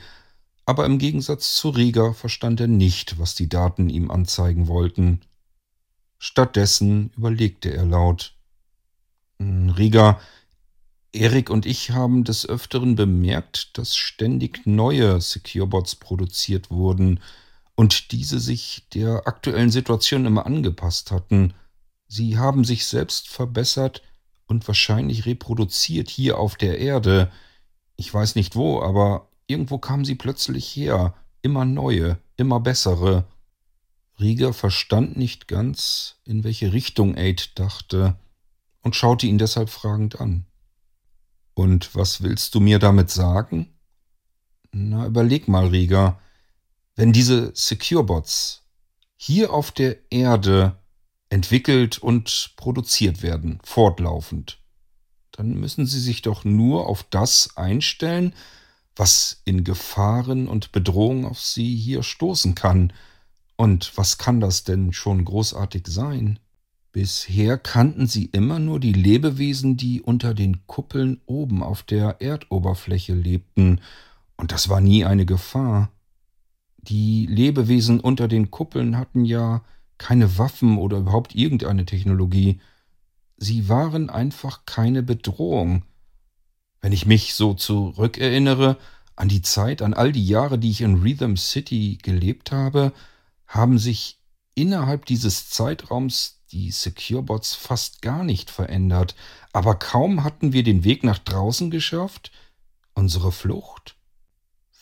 [0.71, 5.21] aber im Gegensatz zu Rieger verstand er nicht, was die Daten ihm anzeigen wollten.
[6.17, 8.37] Stattdessen überlegte er laut.
[9.41, 10.21] Hm, Rieger,
[11.13, 17.19] Erik und ich haben des Öfteren bemerkt, dass ständig neue Securebots produziert wurden
[17.75, 21.53] und diese sich der aktuellen Situation immer angepasst hatten.
[22.07, 24.03] Sie haben sich selbst verbessert
[24.47, 27.33] und wahrscheinlich reproduziert hier auf der Erde.
[27.97, 31.15] Ich weiß nicht wo, aber irgendwo kamen sie plötzlich her.
[31.43, 33.25] Immer neue, immer bessere.
[34.19, 38.17] Rieger verstand nicht ganz, in welche Richtung Aid dachte
[38.83, 40.47] und schaute ihn deshalb fragend an.
[41.55, 43.75] Und was willst du mir damit sagen?
[44.73, 46.21] Na, überleg mal, Rieger.
[46.95, 48.63] Wenn diese Securebots
[49.17, 50.79] hier auf der Erde
[51.29, 54.59] entwickelt und produziert werden, fortlaufend,
[55.33, 58.35] dann müssen sie sich doch nur auf das einstellen,
[58.97, 62.93] was in Gefahren und Bedrohungen auf sie hier stoßen kann.
[63.57, 66.39] Und was kann das denn schon großartig sein?
[66.93, 73.15] Bisher kannten sie immer nur die Lebewesen, die unter den Kuppeln oben auf der Erdoberfläche
[73.15, 73.81] lebten,
[74.37, 75.91] und das war nie eine Gefahr.
[76.79, 79.63] Die Lebewesen unter den Kuppeln hatten ja
[79.99, 82.59] keine Waffen oder überhaupt irgendeine Technologie.
[83.37, 85.83] Sie waren einfach keine Bedrohung.
[86.81, 88.79] Wenn ich mich so zurückerinnere
[89.17, 92.93] an die Zeit, an all die Jahre, die ich in Rhythm City gelebt habe,
[93.47, 94.19] haben sich
[94.55, 99.15] innerhalb dieses Zeitraums die Securebots fast gar nicht verändert,
[99.53, 102.33] aber kaum hatten wir den Weg nach draußen geschafft,
[102.95, 103.97] unsere Flucht,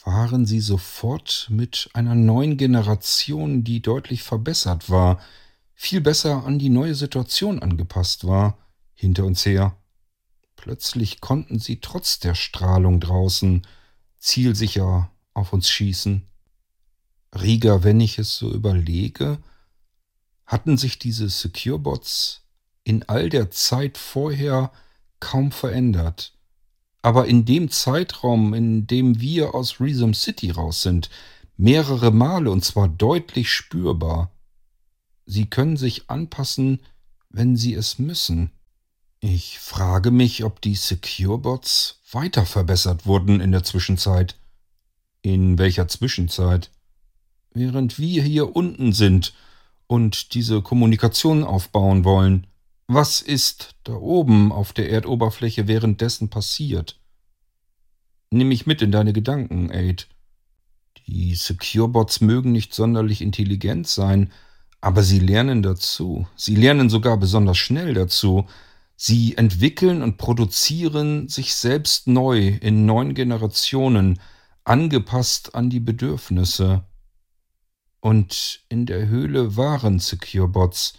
[0.04, 5.20] waren sie sofort mit einer neuen Generation, die deutlich verbessert war,
[5.74, 8.58] viel besser an die neue Situation angepasst war,
[8.94, 9.76] hinter uns her.
[10.68, 13.66] Plötzlich konnten sie trotz der Strahlung draußen
[14.18, 16.28] zielsicher auf uns schießen.
[17.40, 19.38] Rieger, wenn ich es so überlege,
[20.44, 22.42] hatten sich diese Securebots
[22.85, 24.70] in all der Zeit vorher
[25.20, 26.35] kaum verändert.
[27.00, 31.09] Aber in dem Zeitraum, in dem wir aus Rhythm City raus sind,
[31.57, 34.33] mehrere Male und zwar deutlich spürbar.
[35.24, 36.81] Sie können sich anpassen,
[37.31, 38.52] wenn sie es müssen.
[39.20, 44.37] Ich frage mich, ob die Securebots weiter verbessert wurden in der Zwischenzeit.
[45.22, 46.70] In welcher Zwischenzeit?
[47.52, 49.35] Während wir hier unten sind
[49.88, 52.46] und diese Kommunikation aufbauen wollen,
[52.87, 57.00] was ist da oben auf der Erdoberfläche währenddessen passiert?
[58.31, 60.07] Nimm mich mit in deine Gedanken, Aid.
[61.09, 64.31] Die Securebots mögen nicht sonderlich intelligent sein,
[64.81, 66.28] aber sie lernen dazu.
[66.37, 68.46] Sie lernen sogar besonders schnell dazu,
[69.00, 74.18] Sie entwickeln und produzieren sich selbst neu in neuen Generationen,
[74.64, 76.82] angepasst an die Bedürfnisse.
[78.00, 80.98] Und in der Höhle waren SecureBots.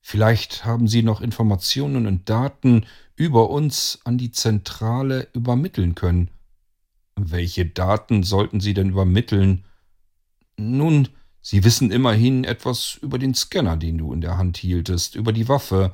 [0.00, 6.30] Vielleicht haben sie noch Informationen und Daten über uns an die Zentrale übermitteln können.
[7.14, 9.66] Welche Daten sollten sie denn übermitteln?
[10.56, 11.08] Nun,
[11.42, 15.46] sie wissen immerhin etwas über den Scanner, den du in der Hand hieltest, über die
[15.46, 15.92] Waffe,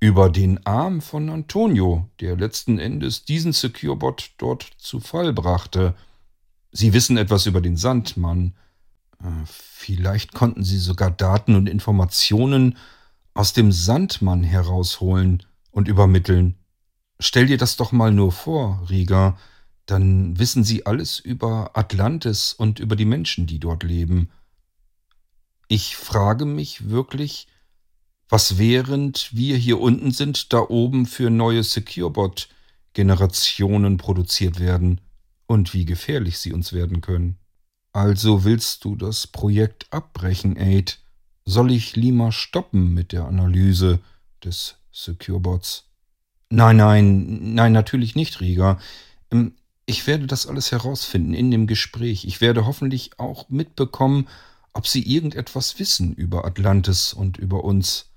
[0.00, 5.94] über den Arm von Antonio, der letzten Endes diesen Securebot dort zu Fall brachte.
[6.72, 8.54] Sie wissen etwas über den Sandmann.
[9.22, 12.78] Äh, vielleicht konnten sie sogar Daten und Informationen
[13.34, 16.56] aus dem Sandmann herausholen und übermitteln.
[17.18, 19.36] Stell dir das doch mal nur vor, Rieger,
[19.84, 24.30] dann wissen sie alles über Atlantis und über die Menschen, die dort leben.
[25.68, 27.46] Ich frage mich wirklich,
[28.30, 35.00] was während wir hier unten sind, da oben für neue Securebot-Generationen produziert werden
[35.46, 37.40] und wie gefährlich sie uns werden können.
[37.92, 41.00] Also willst du das Projekt abbrechen, Aid?
[41.44, 43.98] Soll ich Lima stoppen mit der Analyse
[44.44, 45.88] des Securebots?
[46.50, 48.78] Nein, nein, nein, natürlich nicht, Rieger.
[49.32, 49.54] Ähm,
[49.86, 52.24] ich werde das alles herausfinden in dem Gespräch.
[52.24, 54.28] Ich werde hoffentlich auch mitbekommen,
[54.72, 58.09] ob Sie irgendetwas wissen über Atlantis und über uns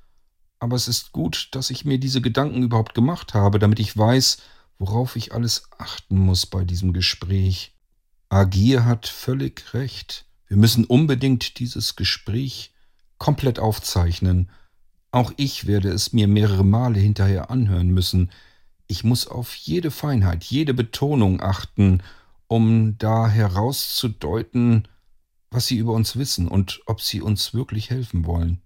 [0.64, 4.38] aber es ist gut, dass ich mir diese Gedanken überhaupt gemacht habe, damit ich weiß,
[4.80, 7.76] worauf ich alles achten muss bei diesem Gespräch.
[8.30, 10.26] Agir hat völlig recht.
[10.48, 12.74] Wir müssen unbedingt dieses Gespräch
[13.18, 14.50] komplett aufzeichnen.
[15.12, 18.32] Auch ich werde es mir mehrere Male hinterher anhören müssen.
[18.88, 22.02] Ich muss auf jede Feinheit, jede Betonung achten,
[22.48, 24.88] um da herauszudeuten,
[25.52, 28.62] was sie über uns wissen und ob sie uns wirklich helfen wollen.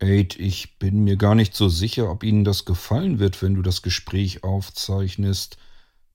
[0.00, 3.62] Aid, ich bin mir gar nicht so sicher, ob Ihnen das gefallen wird, wenn du
[3.62, 5.56] das Gespräch aufzeichnest.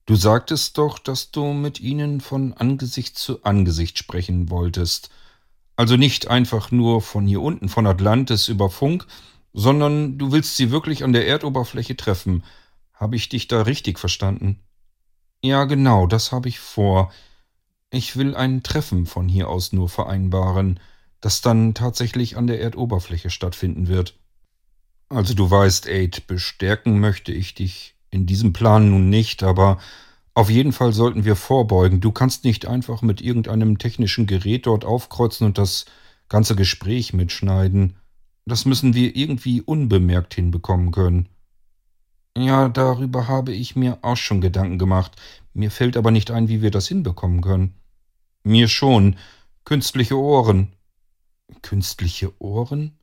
[0.10, 5.12] Du sagtest doch, dass du mit ihnen von Angesicht zu Angesicht sprechen wolltest.
[5.76, 9.06] Also nicht einfach nur von hier unten, von Atlantis über Funk,
[9.54, 12.44] sondern du willst sie wirklich an der Erdoberfläche treffen.
[12.92, 14.60] Habe ich dich da richtig verstanden?
[15.44, 17.14] Ja, genau, das habe ich vor.
[17.92, 20.80] Ich will ein Treffen von hier aus nur vereinbaren
[21.22, 24.18] das dann tatsächlich an der Erdoberfläche stattfinden wird.
[25.10, 29.80] Also du weißt, Aid, bestärken möchte ich dich in diesem Plan nun nicht, aber
[30.34, 32.00] auf jeden Fall sollten wir vorbeugen.
[32.00, 35.86] Du kannst nicht einfach mit irgendeinem technischen Gerät dort aufkreuzen und das
[36.30, 37.96] ganze Gespräch mitschneiden.
[38.46, 41.28] Das müssen wir irgendwie unbemerkt hinbekommen können.
[42.38, 45.16] Ja, darüber habe ich mir auch schon Gedanken gemacht.
[45.54, 47.76] Mir fällt aber nicht ein, wie wir das hinbekommen können.
[48.44, 49.18] Mir schon.
[49.66, 50.72] Künstliche Ohren.
[51.62, 52.98] Künstliche Ohren?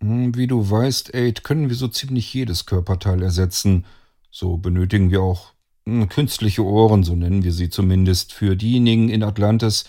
[0.00, 3.84] Hm, wie du weißt, Aid, können wir so ziemlich jedes Körperteil ersetzen.
[4.30, 5.52] So benötigen wir auch
[5.86, 9.84] hm, künstliche Ohren, so nennen wir sie zumindest, für diejenigen in Atlantis,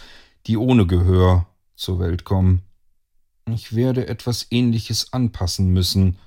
[0.47, 2.61] die ohne Gehör zur Welt kommen.
[3.53, 6.17] Ich werde etwas Ähnliches anpassen müssen.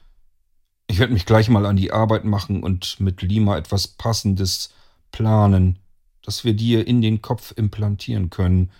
[0.88, 4.72] Ich werde mich gleich mal an die Arbeit machen und mit Lima etwas Passendes
[5.10, 5.78] planen,
[6.22, 8.70] das wir dir in den Kopf implantieren können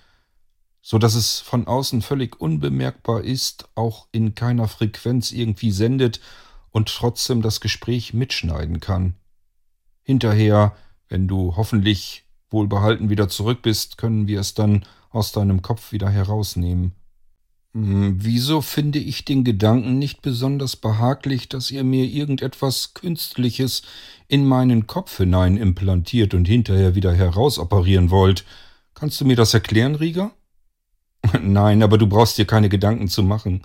[0.83, 6.21] so dass es von außen völlig unbemerkbar ist, auch in keiner Frequenz irgendwie sendet
[6.71, 9.15] und trotzdem das Gespräch mitschneiden kann.
[10.03, 10.77] Hinterher,
[11.09, 16.11] wenn du hoffentlich wohlbehalten wieder zurück bist, können wir es dann aus deinem Kopf wieder
[16.11, 16.93] herausnehmen.
[17.75, 23.83] Hm, wieso finde ich den Gedanken nicht besonders behaglich, dass ihr mir irgendetwas Künstliches
[24.27, 28.45] in meinen Kopf hinein implantiert und hinterher wieder herausoperieren wollt?
[28.95, 30.33] Kannst du mir das erklären, Rieger?
[31.41, 33.63] Nein, aber du brauchst dir keine Gedanken zu machen.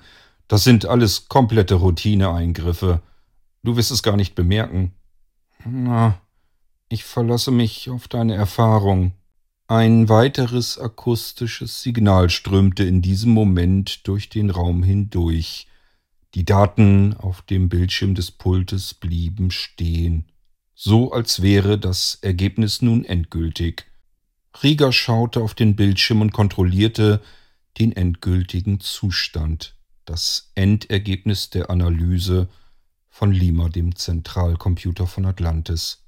[0.47, 3.01] Das sind alles komplette Routineeingriffe.
[3.63, 4.93] Du wirst es gar nicht bemerken.
[5.65, 6.21] Na,
[6.89, 9.11] ich verlasse mich auf deine Erfahrung.
[9.67, 15.67] Ein weiteres akustisches Signal strömte in diesem Moment durch den Raum hindurch.
[16.35, 20.25] Die Daten auf dem Bildschirm des Pultes blieben stehen,
[20.73, 23.85] so als wäre das Ergebnis nun endgültig.
[24.63, 27.21] Rieger schaute auf den Bildschirm und kontrollierte,
[27.79, 29.75] den endgültigen Zustand,
[30.05, 32.47] das Endergebnis der Analyse
[33.09, 36.03] von Lima, dem Zentralcomputer von Atlantis.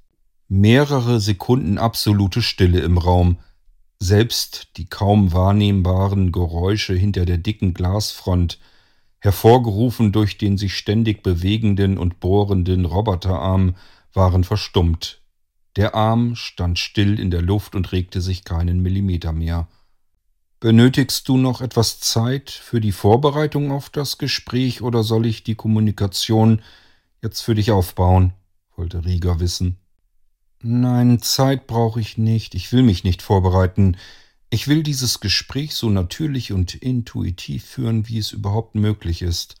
[0.48, 3.38] Mehrere Sekunden absolute Stille im Raum.
[4.00, 8.58] Selbst die kaum wahrnehmbaren Geräusche hinter der dicken Glasfront,
[9.18, 13.76] hervorgerufen durch den sich ständig bewegenden und bohrenden Roboterarm,
[14.12, 15.20] waren verstummt.
[15.76, 19.68] Der Arm stand still in der Luft und regte sich keinen Millimeter mehr.
[20.60, 25.54] Benötigst du noch etwas Zeit für die Vorbereitung auf das Gespräch oder soll ich die
[25.54, 26.60] Kommunikation
[27.22, 28.34] jetzt für dich aufbauen?
[28.76, 29.78] wollte Rieger wissen.
[30.62, 32.54] Nein, Zeit brauche ich nicht.
[32.54, 33.96] Ich will mich nicht vorbereiten.
[34.50, 39.54] Ich will dieses Gespräch so natürlich und intuitiv führen, wie es überhaupt möglich ist.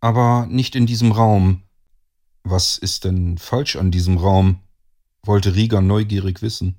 [0.00, 1.62] Aber nicht in diesem Raum.
[2.42, 4.60] Was ist denn falsch an diesem Raum?
[5.22, 6.78] wollte Rieger neugierig wissen.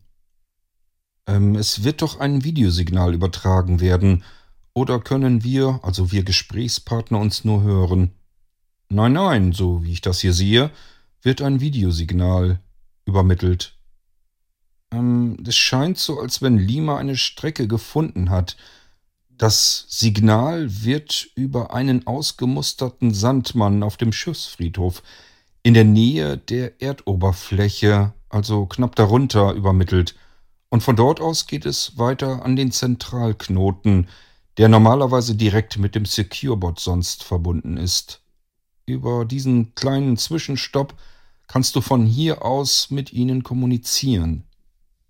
[1.30, 4.24] Ähm, es wird doch ein Videosignal übertragen werden.
[4.74, 8.12] Oder können wir, also wir Gesprächspartner, uns nur hören?
[8.90, 10.72] Nein, nein, so wie ich das hier sehe,
[11.22, 12.60] wird ein Videosignal
[13.06, 13.78] übermittelt.
[14.92, 18.58] Ähm, es scheint so, als wenn Lima eine Strecke gefunden hat.
[19.30, 25.04] Das Signal wird über einen ausgemusterten Sandmann auf dem Schiffsfriedhof
[25.62, 30.16] in der Nähe der Erdoberfläche, also knapp darunter, übermittelt.
[30.70, 34.08] Und von dort aus geht es weiter an den Zentralknoten,
[34.58, 38.22] der normalerweise direkt mit dem Securebot sonst verbunden ist.
[38.86, 40.96] Über diesen kleinen Zwischenstopp
[41.48, 44.44] kannst du von hier aus mit ihnen kommunizieren.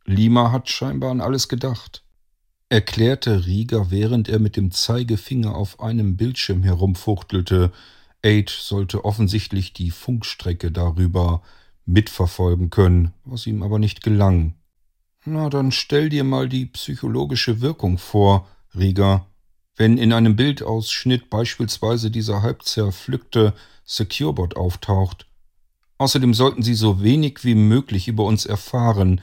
[0.05, 2.03] Lima hat scheinbar an alles gedacht,
[2.69, 7.71] erklärte Rieger, während er mit dem Zeigefinger auf einem Bildschirm herumfuchtelte.
[8.21, 11.41] Aid sollte offensichtlich die Funkstrecke darüber
[11.85, 14.53] mitverfolgen können, was ihm aber nicht gelang.
[15.25, 19.25] Na, dann stell dir mal die psychologische Wirkung vor, Rieger.
[19.75, 23.53] Wenn in einem Bildausschnitt beispielsweise dieser halb zerpflückte
[23.85, 25.29] Securebot auftaucht,
[25.99, 29.21] Außerdem sollten Sie so wenig wie möglich über uns erfahren,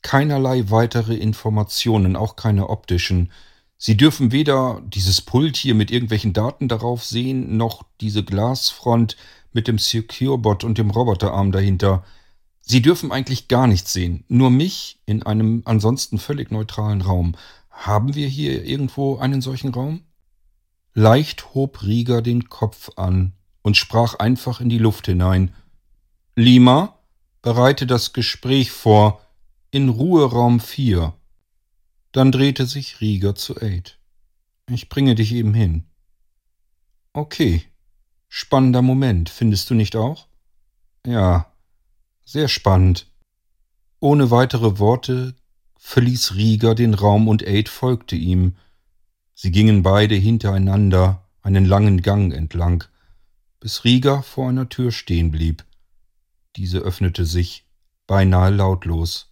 [0.00, 3.30] keinerlei weitere Informationen, auch keine optischen.
[3.76, 9.18] Sie dürfen weder dieses Pult hier mit irgendwelchen Daten darauf sehen, noch diese Glasfront
[9.52, 12.04] mit dem Securebot und dem Roboterarm dahinter.
[12.66, 17.36] Sie dürfen eigentlich gar nichts sehen, nur mich in einem ansonsten völlig neutralen Raum.
[17.70, 20.00] Haben wir hier irgendwo einen solchen Raum?
[20.94, 25.52] Leicht hob Rieger den Kopf an und sprach einfach in die Luft hinein.
[26.36, 26.98] Lima,
[27.42, 29.20] bereite das Gespräch vor
[29.70, 31.12] in Ruheraum 4.
[32.12, 33.98] Dann drehte sich Rieger zu Aid.
[34.70, 35.84] Ich bringe dich eben hin.
[37.12, 37.64] Okay.
[38.28, 40.26] Spannender Moment, findest du nicht auch?
[41.06, 41.53] Ja,
[42.24, 43.06] sehr spannend.
[44.00, 45.34] Ohne weitere Worte
[45.78, 48.56] verließ Rieger den Raum und Aid folgte ihm.
[49.34, 52.84] Sie gingen beide hintereinander einen langen Gang entlang,
[53.60, 55.64] bis Rieger vor einer Tür stehen blieb.
[56.56, 57.64] Diese öffnete sich,
[58.06, 59.30] beinahe lautlos.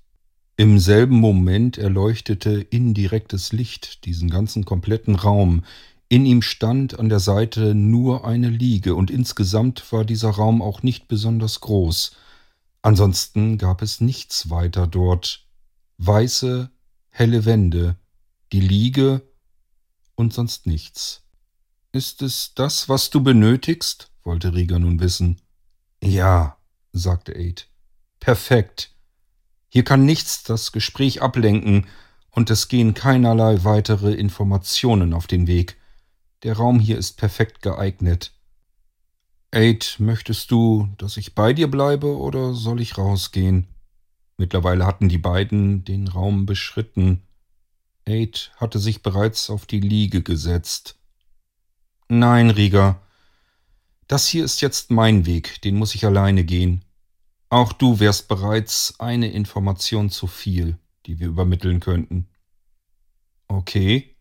[0.57, 5.65] Im selben Moment erleuchtete indirektes Licht diesen ganzen kompletten Raum.
[6.09, 10.83] In ihm stand an der Seite nur eine Liege, und insgesamt war dieser Raum auch
[10.83, 12.15] nicht besonders groß.
[12.83, 15.47] Ansonsten gab es nichts weiter dort.
[15.99, 16.71] Weiße,
[17.11, 17.97] helle Wände,
[18.53, 19.23] die Liege
[20.17, 21.23] und sonst nichts.
[21.93, 24.11] Ist es das, was du benötigst?
[24.25, 25.41] wollte Rieger nun wissen.
[26.03, 26.57] Ja,
[26.93, 27.69] sagte Aid.
[28.19, 28.95] Perfekt.
[29.69, 31.87] Hier kann nichts das Gespräch ablenken,
[32.31, 35.77] und es gehen keinerlei weitere Informationen auf den Weg.
[36.43, 38.33] Der Raum hier ist perfekt geeignet.
[39.55, 43.69] Aid, möchtest du, dass ich bei dir bleibe, oder soll ich rausgehen?
[44.39, 47.23] Mittlerweile hatten die beiden den Raum beschritten.
[48.07, 50.99] Aid hatte sich bereits auf die Liege gesetzt.
[52.09, 53.03] Nein, Rieger,
[54.09, 56.85] das hier ist jetzt mein Weg, den muss ich alleine gehen.
[57.51, 62.29] Auch du wärst bereits eine Information zu viel, die wir übermitteln könnten.
[63.49, 64.17] Okay.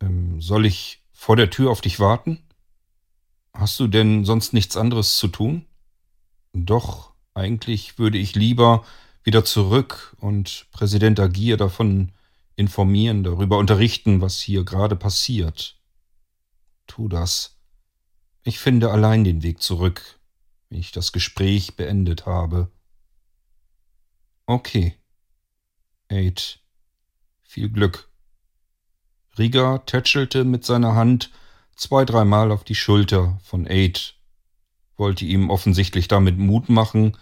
[0.00, 2.45] Ähm, soll ich vor der Tür auf dich warten?
[3.58, 5.64] Hast du denn sonst nichts anderes zu tun?
[6.52, 8.84] Doch, eigentlich würde ich lieber
[9.24, 12.12] wieder zurück und Präsident Agier davon
[12.54, 15.80] informieren, darüber unterrichten, was hier gerade passiert.
[16.86, 17.58] Tu das.
[18.42, 20.20] Ich finde allein den Weg zurück,
[20.68, 22.70] wenn ich das Gespräch beendet habe.
[24.44, 24.96] Okay.
[26.08, 26.60] Aid.
[27.42, 28.10] Viel Glück.
[29.38, 31.30] Rieger tätschelte mit seiner Hand
[31.76, 34.14] zwei, dreimal auf die Schulter von Aid,
[34.96, 37.16] wollte ihm offensichtlich damit Mut machen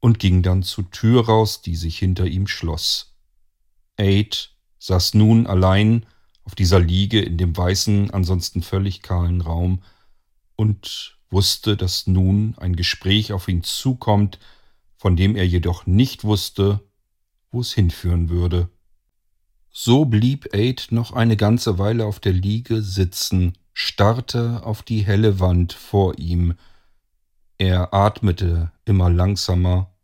[0.00, 3.16] und ging dann zur Tür raus, die sich hinter ihm schloss.
[3.96, 6.06] Aid saß nun allein
[6.44, 9.82] auf dieser Liege in dem weißen, ansonsten völlig kahlen Raum
[10.54, 14.38] und wusste, dass nun ein Gespräch auf ihn zukommt,
[14.96, 16.80] von dem er jedoch nicht wusste,
[17.50, 18.68] wo es hinführen würde.
[19.70, 25.38] So blieb Aid noch eine ganze Weile auf der Liege sitzen, starrte auf die helle
[25.38, 26.54] Wand vor ihm.
[27.58, 29.94] Er atmete immer langsamer,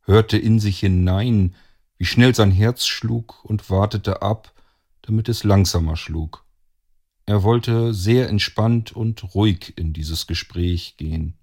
[0.00, 1.54] hörte in sich hinein,
[1.98, 4.54] wie schnell sein Herz schlug und wartete ab,
[5.02, 6.46] damit es langsamer schlug.
[7.26, 11.34] Er wollte sehr entspannt und ruhig in dieses Gespräch gehen.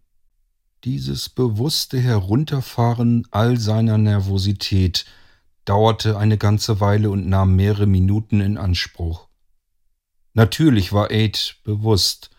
[0.86, 5.06] Dieses bewusste Herunterfahren all seiner Nervosität
[5.66, 9.28] dauerte eine ganze Weile und nahm mehrere Minuten in Anspruch.
[10.36, 12.30] Natürlich war Aid bewusst,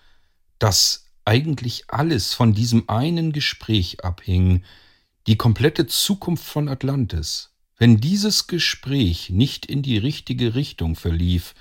[0.59, 4.63] dass eigentlich alles von diesem einen Gespräch abhing,
[5.27, 7.55] die komplette Zukunft von Atlantis.
[7.79, 11.55] Wenn dieses Gespräch nicht in die richtige Richtung verlief,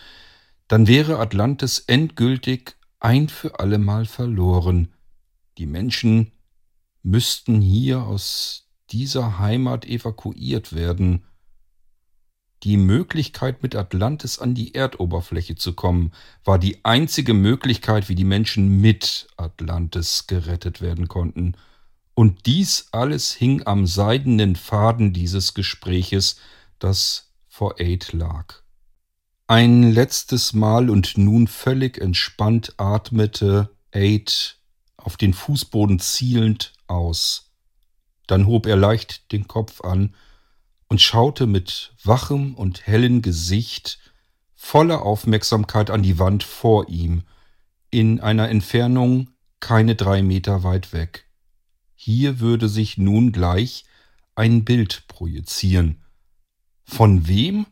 [0.67, 4.93] dann wäre Atlantis endgültig ein für allemal verloren.
[5.57, 6.33] Die Menschen
[7.01, 11.23] müssten hier aus dieser Heimat evakuiert werden.
[12.65, 16.11] Die Möglichkeit, mit Atlantis an die Erdoberfläche zu kommen,
[16.43, 21.55] war die einzige Möglichkeit, wie die Menschen mit Atlantis gerettet werden konnten.
[22.15, 26.37] Und dies alles hing am seidenen Faden dieses Gespräches,
[26.79, 28.63] das vor Aid lag.
[29.45, 34.57] Ein letztes Mal und nun völlig entspannt atmete Aid
[34.97, 37.51] auf den Fußboden zielend aus.
[38.25, 40.15] Dann hob er leicht den Kopf an
[40.87, 43.99] und schaute mit wachem und hellem Gesicht
[44.55, 47.23] voller Aufmerksamkeit an die Wand vor ihm,
[47.91, 49.29] in einer Entfernung
[49.59, 51.29] keine drei Meter weit weg.
[51.95, 53.85] Hier würde sich nun gleich
[54.35, 56.03] ein Bild projizieren.
[56.83, 57.65] Von wem?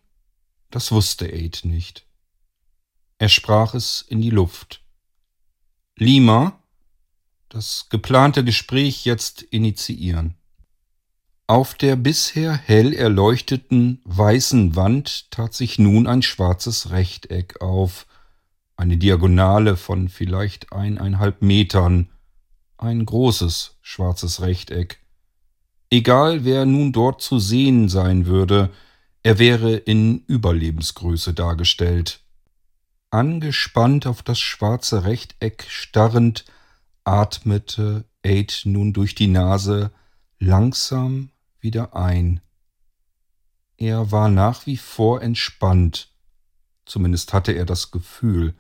[0.72, 2.08] Das wusste Aid nicht.
[3.20, 4.84] Er sprach es in die Luft.
[5.96, 6.64] Lima,
[7.50, 10.36] das geplante Gespräch jetzt initiieren.
[11.48, 18.08] Auf der bisher hell erleuchteten weißen Wand tat sich nun ein schwarzes Rechteck auf,
[18.78, 22.08] eine Diagonale von vielleicht eineinhalb Metern,
[22.78, 25.00] ein großes schwarzes Rechteck.
[25.90, 28.70] Egal wer nun dort zu sehen sein würde,
[29.22, 32.22] er wäre in Überlebensgröße dargestellt.
[33.12, 36.46] Angespannt auf das schwarze Rechteck starrend,
[37.04, 39.92] atmete Aid nun durch die Nase
[40.40, 41.30] langsam
[41.64, 42.42] wieder ein.
[43.78, 46.14] Er war nach wie vor entspannt,
[46.86, 48.56] zumindest hatte er das Gefühl.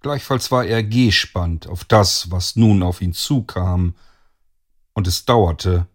[0.00, 3.94] Gleichfalls war er gespannt auf das, was nun auf ihn zukam,
[4.92, 5.88] und es dauerte,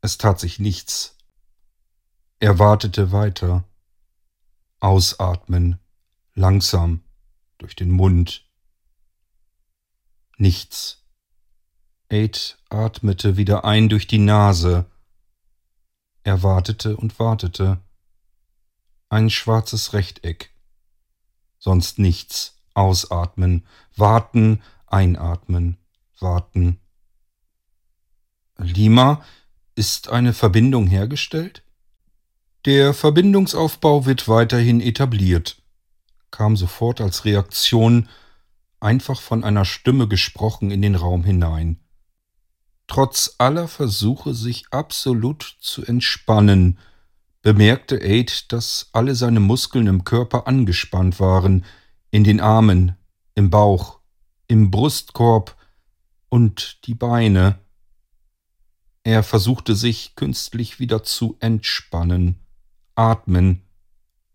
[0.00, 1.16] es tat sich nichts.
[2.40, 3.64] Er wartete weiter.
[4.80, 5.78] Ausatmen,
[6.34, 7.02] langsam,
[7.58, 8.44] durch den Mund.
[10.38, 11.04] Nichts.
[12.08, 14.86] Aid atmete wieder ein durch die Nase.
[16.24, 17.80] Er wartete und wartete.
[19.08, 20.50] Ein schwarzes Rechteck.
[21.58, 22.58] Sonst nichts.
[22.74, 23.66] Ausatmen,
[23.96, 25.76] warten, einatmen,
[26.18, 26.80] warten.
[28.56, 29.22] Lima,
[29.74, 31.62] ist eine Verbindung hergestellt?
[32.64, 35.60] Der Verbindungsaufbau wird weiterhin etabliert,
[36.30, 38.08] kam sofort als Reaktion
[38.80, 41.81] einfach von einer Stimme gesprochen in den Raum hinein.
[42.92, 46.78] Trotz aller Versuche, sich absolut zu entspannen,
[47.40, 51.64] bemerkte Aid, dass alle seine Muskeln im Körper angespannt waren,
[52.10, 52.94] in den Armen,
[53.34, 54.00] im Bauch,
[54.46, 55.56] im Brustkorb
[56.28, 57.60] und die Beine.
[59.04, 62.40] Er versuchte sich künstlich wieder zu entspannen,
[62.94, 63.62] atmen,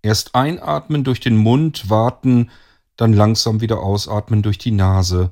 [0.01, 2.49] erst einatmen durch den Mund, warten,
[2.95, 5.31] dann langsam wieder ausatmen durch die Nase.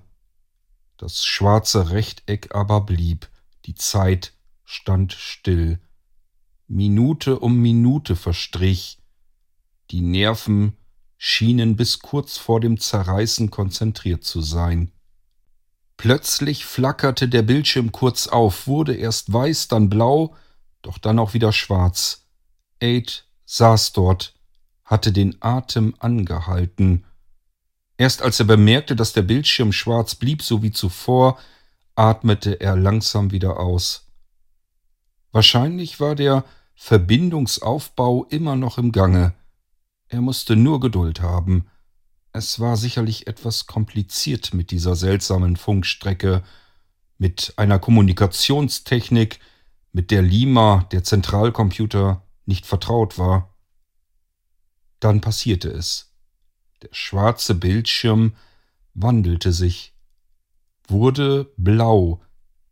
[0.98, 3.30] Das schwarze Rechteck aber blieb,
[3.66, 4.34] die Zeit
[4.64, 5.80] stand still.
[6.68, 9.00] Minute um Minute verstrich,
[9.92, 10.78] die Nerven
[11.18, 14.92] schienen bis kurz vor dem Zerreißen konzentriert zu sein.
[15.98, 20.36] Plötzlich flackerte der Bildschirm kurz auf, wurde erst weiß, dann blau,
[20.82, 22.26] doch dann auch wieder schwarz.
[22.80, 24.34] Aid saß dort,
[24.84, 27.06] hatte den Atem angehalten,
[27.98, 31.40] Erst als er bemerkte, dass der Bildschirm schwarz blieb, so wie zuvor,
[31.96, 34.08] atmete er langsam wieder aus.
[35.32, 36.44] Wahrscheinlich war der
[36.76, 39.34] Verbindungsaufbau immer noch im Gange.
[40.08, 41.68] Er musste nur Geduld haben.
[42.34, 46.44] Es war sicherlich etwas kompliziert mit dieser seltsamen Funkstrecke,
[47.18, 49.40] mit einer Kommunikationstechnik,
[49.94, 53.56] mit der Lima, der Zentralcomputer, nicht vertraut war.
[55.00, 56.15] Dann passierte es.
[56.82, 58.34] Der schwarze Bildschirm
[58.94, 59.94] wandelte sich,
[60.88, 62.22] wurde blau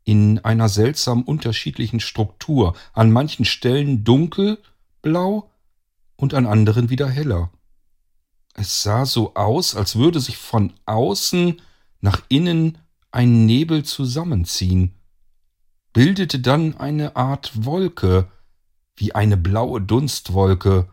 [0.04, 5.50] in einer seltsam unterschiedlichen Struktur, an manchen Stellen dunkelblau
[6.16, 7.52] und an anderen wieder heller.
[8.54, 11.62] Es sah so aus, als würde sich von außen
[12.02, 12.78] nach innen
[13.12, 14.94] ein Nebel zusammenziehen,
[15.94, 18.30] bildete dann eine Art Wolke,
[18.96, 20.88] wie eine blaue Dunstwolke,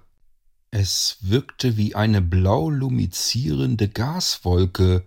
[0.71, 5.05] es wirkte wie eine blau lumizierende Gaswolke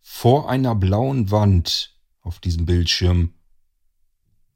[0.00, 3.32] vor einer blauen Wand auf diesem Bildschirm.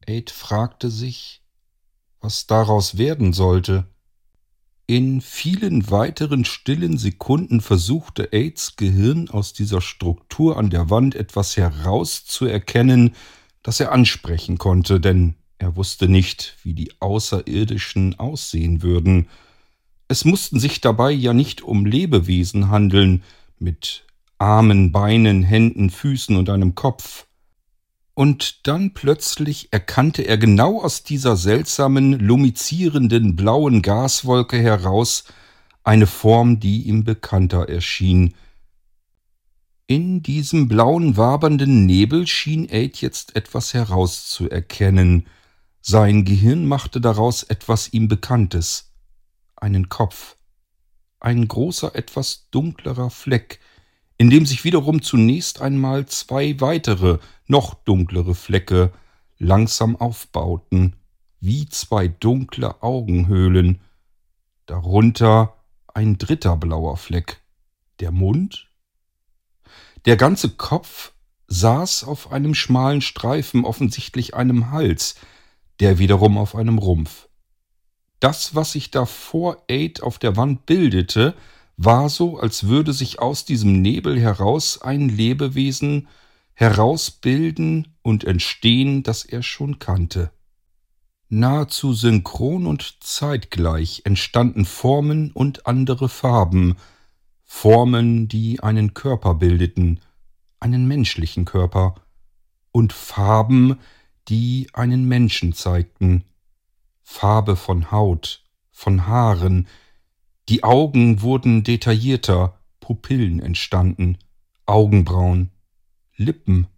[0.06, 1.42] Aid fragte sich,
[2.20, 3.86] was daraus werden sollte.
[4.86, 11.56] In vielen weiteren stillen Sekunden versuchte Aids Gehirn aus dieser Struktur an der Wand etwas
[11.56, 13.14] herauszuerkennen,
[13.62, 19.28] das er ansprechen konnte, denn er wusste nicht, wie die Außerirdischen aussehen würden.
[20.10, 23.22] Es mussten sich dabei ja nicht um Lebewesen handeln,
[23.60, 24.04] mit
[24.38, 27.28] Armen, Beinen, Händen, Füßen und einem Kopf.
[28.14, 35.26] Und dann plötzlich erkannte er genau aus dieser seltsamen, lumizierenden blauen Gaswolke heraus
[35.84, 38.34] eine Form, die ihm bekannter erschien.
[39.86, 45.28] In diesem blauen, wabernden Nebel schien Aid jetzt etwas herauszuerkennen.
[45.80, 48.89] Sein Gehirn machte daraus etwas ihm Bekanntes.
[49.60, 50.36] Einen Kopf.
[51.20, 53.60] Ein großer, etwas dunklerer Fleck,
[54.16, 58.92] in dem sich wiederum zunächst einmal zwei weitere, noch dunklere Flecke
[59.38, 60.96] langsam aufbauten,
[61.40, 63.80] wie zwei dunkle Augenhöhlen.
[64.66, 65.56] Darunter
[65.92, 67.40] ein dritter blauer Fleck.
[67.98, 68.68] Der Mund?
[70.04, 71.12] Der ganze Kopf
[71.48, 75.16] saß auf einem schmalen Streifen, offensichtlich einem Hals,
[75.80, 77.29] der wiederum auf einem Rumpf.
[78.20, 81.34] Das, was sich da vor Aid auf der Wand bildete,
[81.76, 86.08] war so, als würde sich aus diesem Nebel heraus ein Lebewesen
[86.52, 90.30] herausbilden und entstehen, das er schon kannte.
[91.30, 96.76] Nahezu synchron und zeitgleich entstanden Formen und andere Farben,
[97.44, 100.00] Formen, die einen Körper bildeten,
[100.58, 101.94] einen menschlichen Körper,
[102.72, 103.78] und Farben,
[104.28, 106.24] die einen Menschen zeigten,
[107.12, 109.66] Farbe von Haut, von Haaren,
[110.48, 114.16] die Augen wurden detaillierter, Pupillen entstanden,
[114.64, 115.50] Augenbrauen,
[116.16, 116.68] Lippen.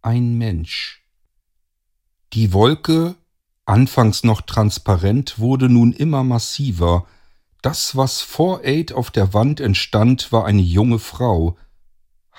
[0.00, 1.02] Ein Mensch.
[2.32, 3.16] Die Wolke,
[3.66, 7.04] anfangs noch transparent, wurde nun immer massiver.
[7.62, 11.58] Das, was vor Aid auf der Wand entstand, war eine junge Frau.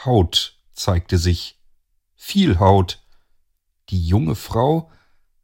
[0.05, 1.59] Haut zeigte sich.
[2.15, 3.03] Viel Haut.
[3.89, 4.89] Die junge Frau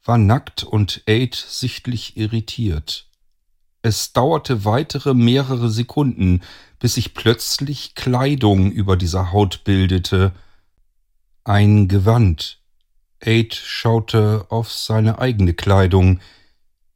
[0.07, 3.07] war nackt und Aid sichtlich irritiert.
[3.81, 6.41] Es dauerte weitere mehrere Sekunden,
[6.79, 10.33] bis sich plötzlich Kleidung über dieser Haut bildete.
[11.43, 12.59] Ein Gewand.
[13.19, 16.19] Aid schaute auf seine eigene Kleidung.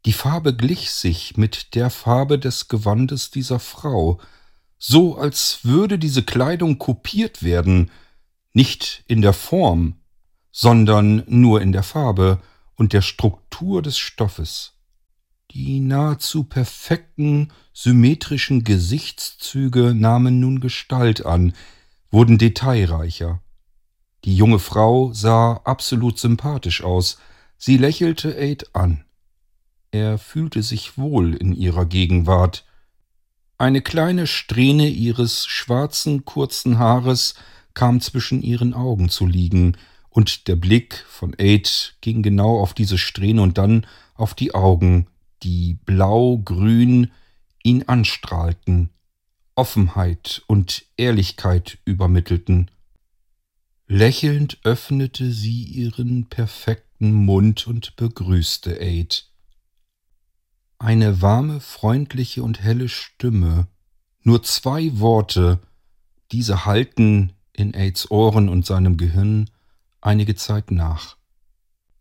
[0.05, 4.19] Die Farbe glich sich mit der Farbe des Gewandes dieser Frau,
[4.77, 7.91] so als würde diese Kleidung kopiert werden,
[8.53, 9.95] nicht in der Form,
[10.51, 12.41] sondern nur in der Farbe,
[12.81, 14.73] und der Struktur des Stoffes.
[15.51, 21.53] Die nahezu perfekten, symmetrischen Gesichtszüge nahmen nun Gestalt an,
[22.09, 23.39] wurden detailreicher.
[24.25, 27.19] Die junge Frau sah absolut sympathisch aus,
[27.55, 29.05] sie lächelte Aid an.
[29.91, 32.65] Er fühlte sich wohl in ihrer Gegenwart.
[33.59, 37.35] Eine kleine Strähne ihres schwarzen, kurzen Haares
[37.75, 39.77] kam zwischen ihren Augen zu liegen,
[40.11, 45.07] und der Blick von Aid ging genau auf diese Strähne und dann auf die Augen,
[45.41, 47.11] die blau-grün
[47.63, 48.89] ihn anstrahlten,
[49.55, 52.69] Offenheit und Ehrlichkeit übermittelten.
[53.87, 59.29] Lächelnd öffnete sie ihren perfekten Mund und begrüßte Aid.
[60.77, 63.67] Eine warme, freundliche und helle Stimme,
[64.23, 65.59] nur zwei Worte,
[66.31, 69.49] diese halten in Aids Ohren und seinem Gehirn
[70.01, 71.17] einige Zeit nach.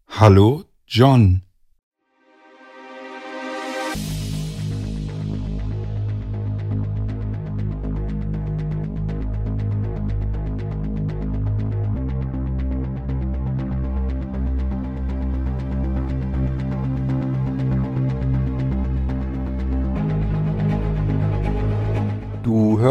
[0.09, 1.43] Hallo, John.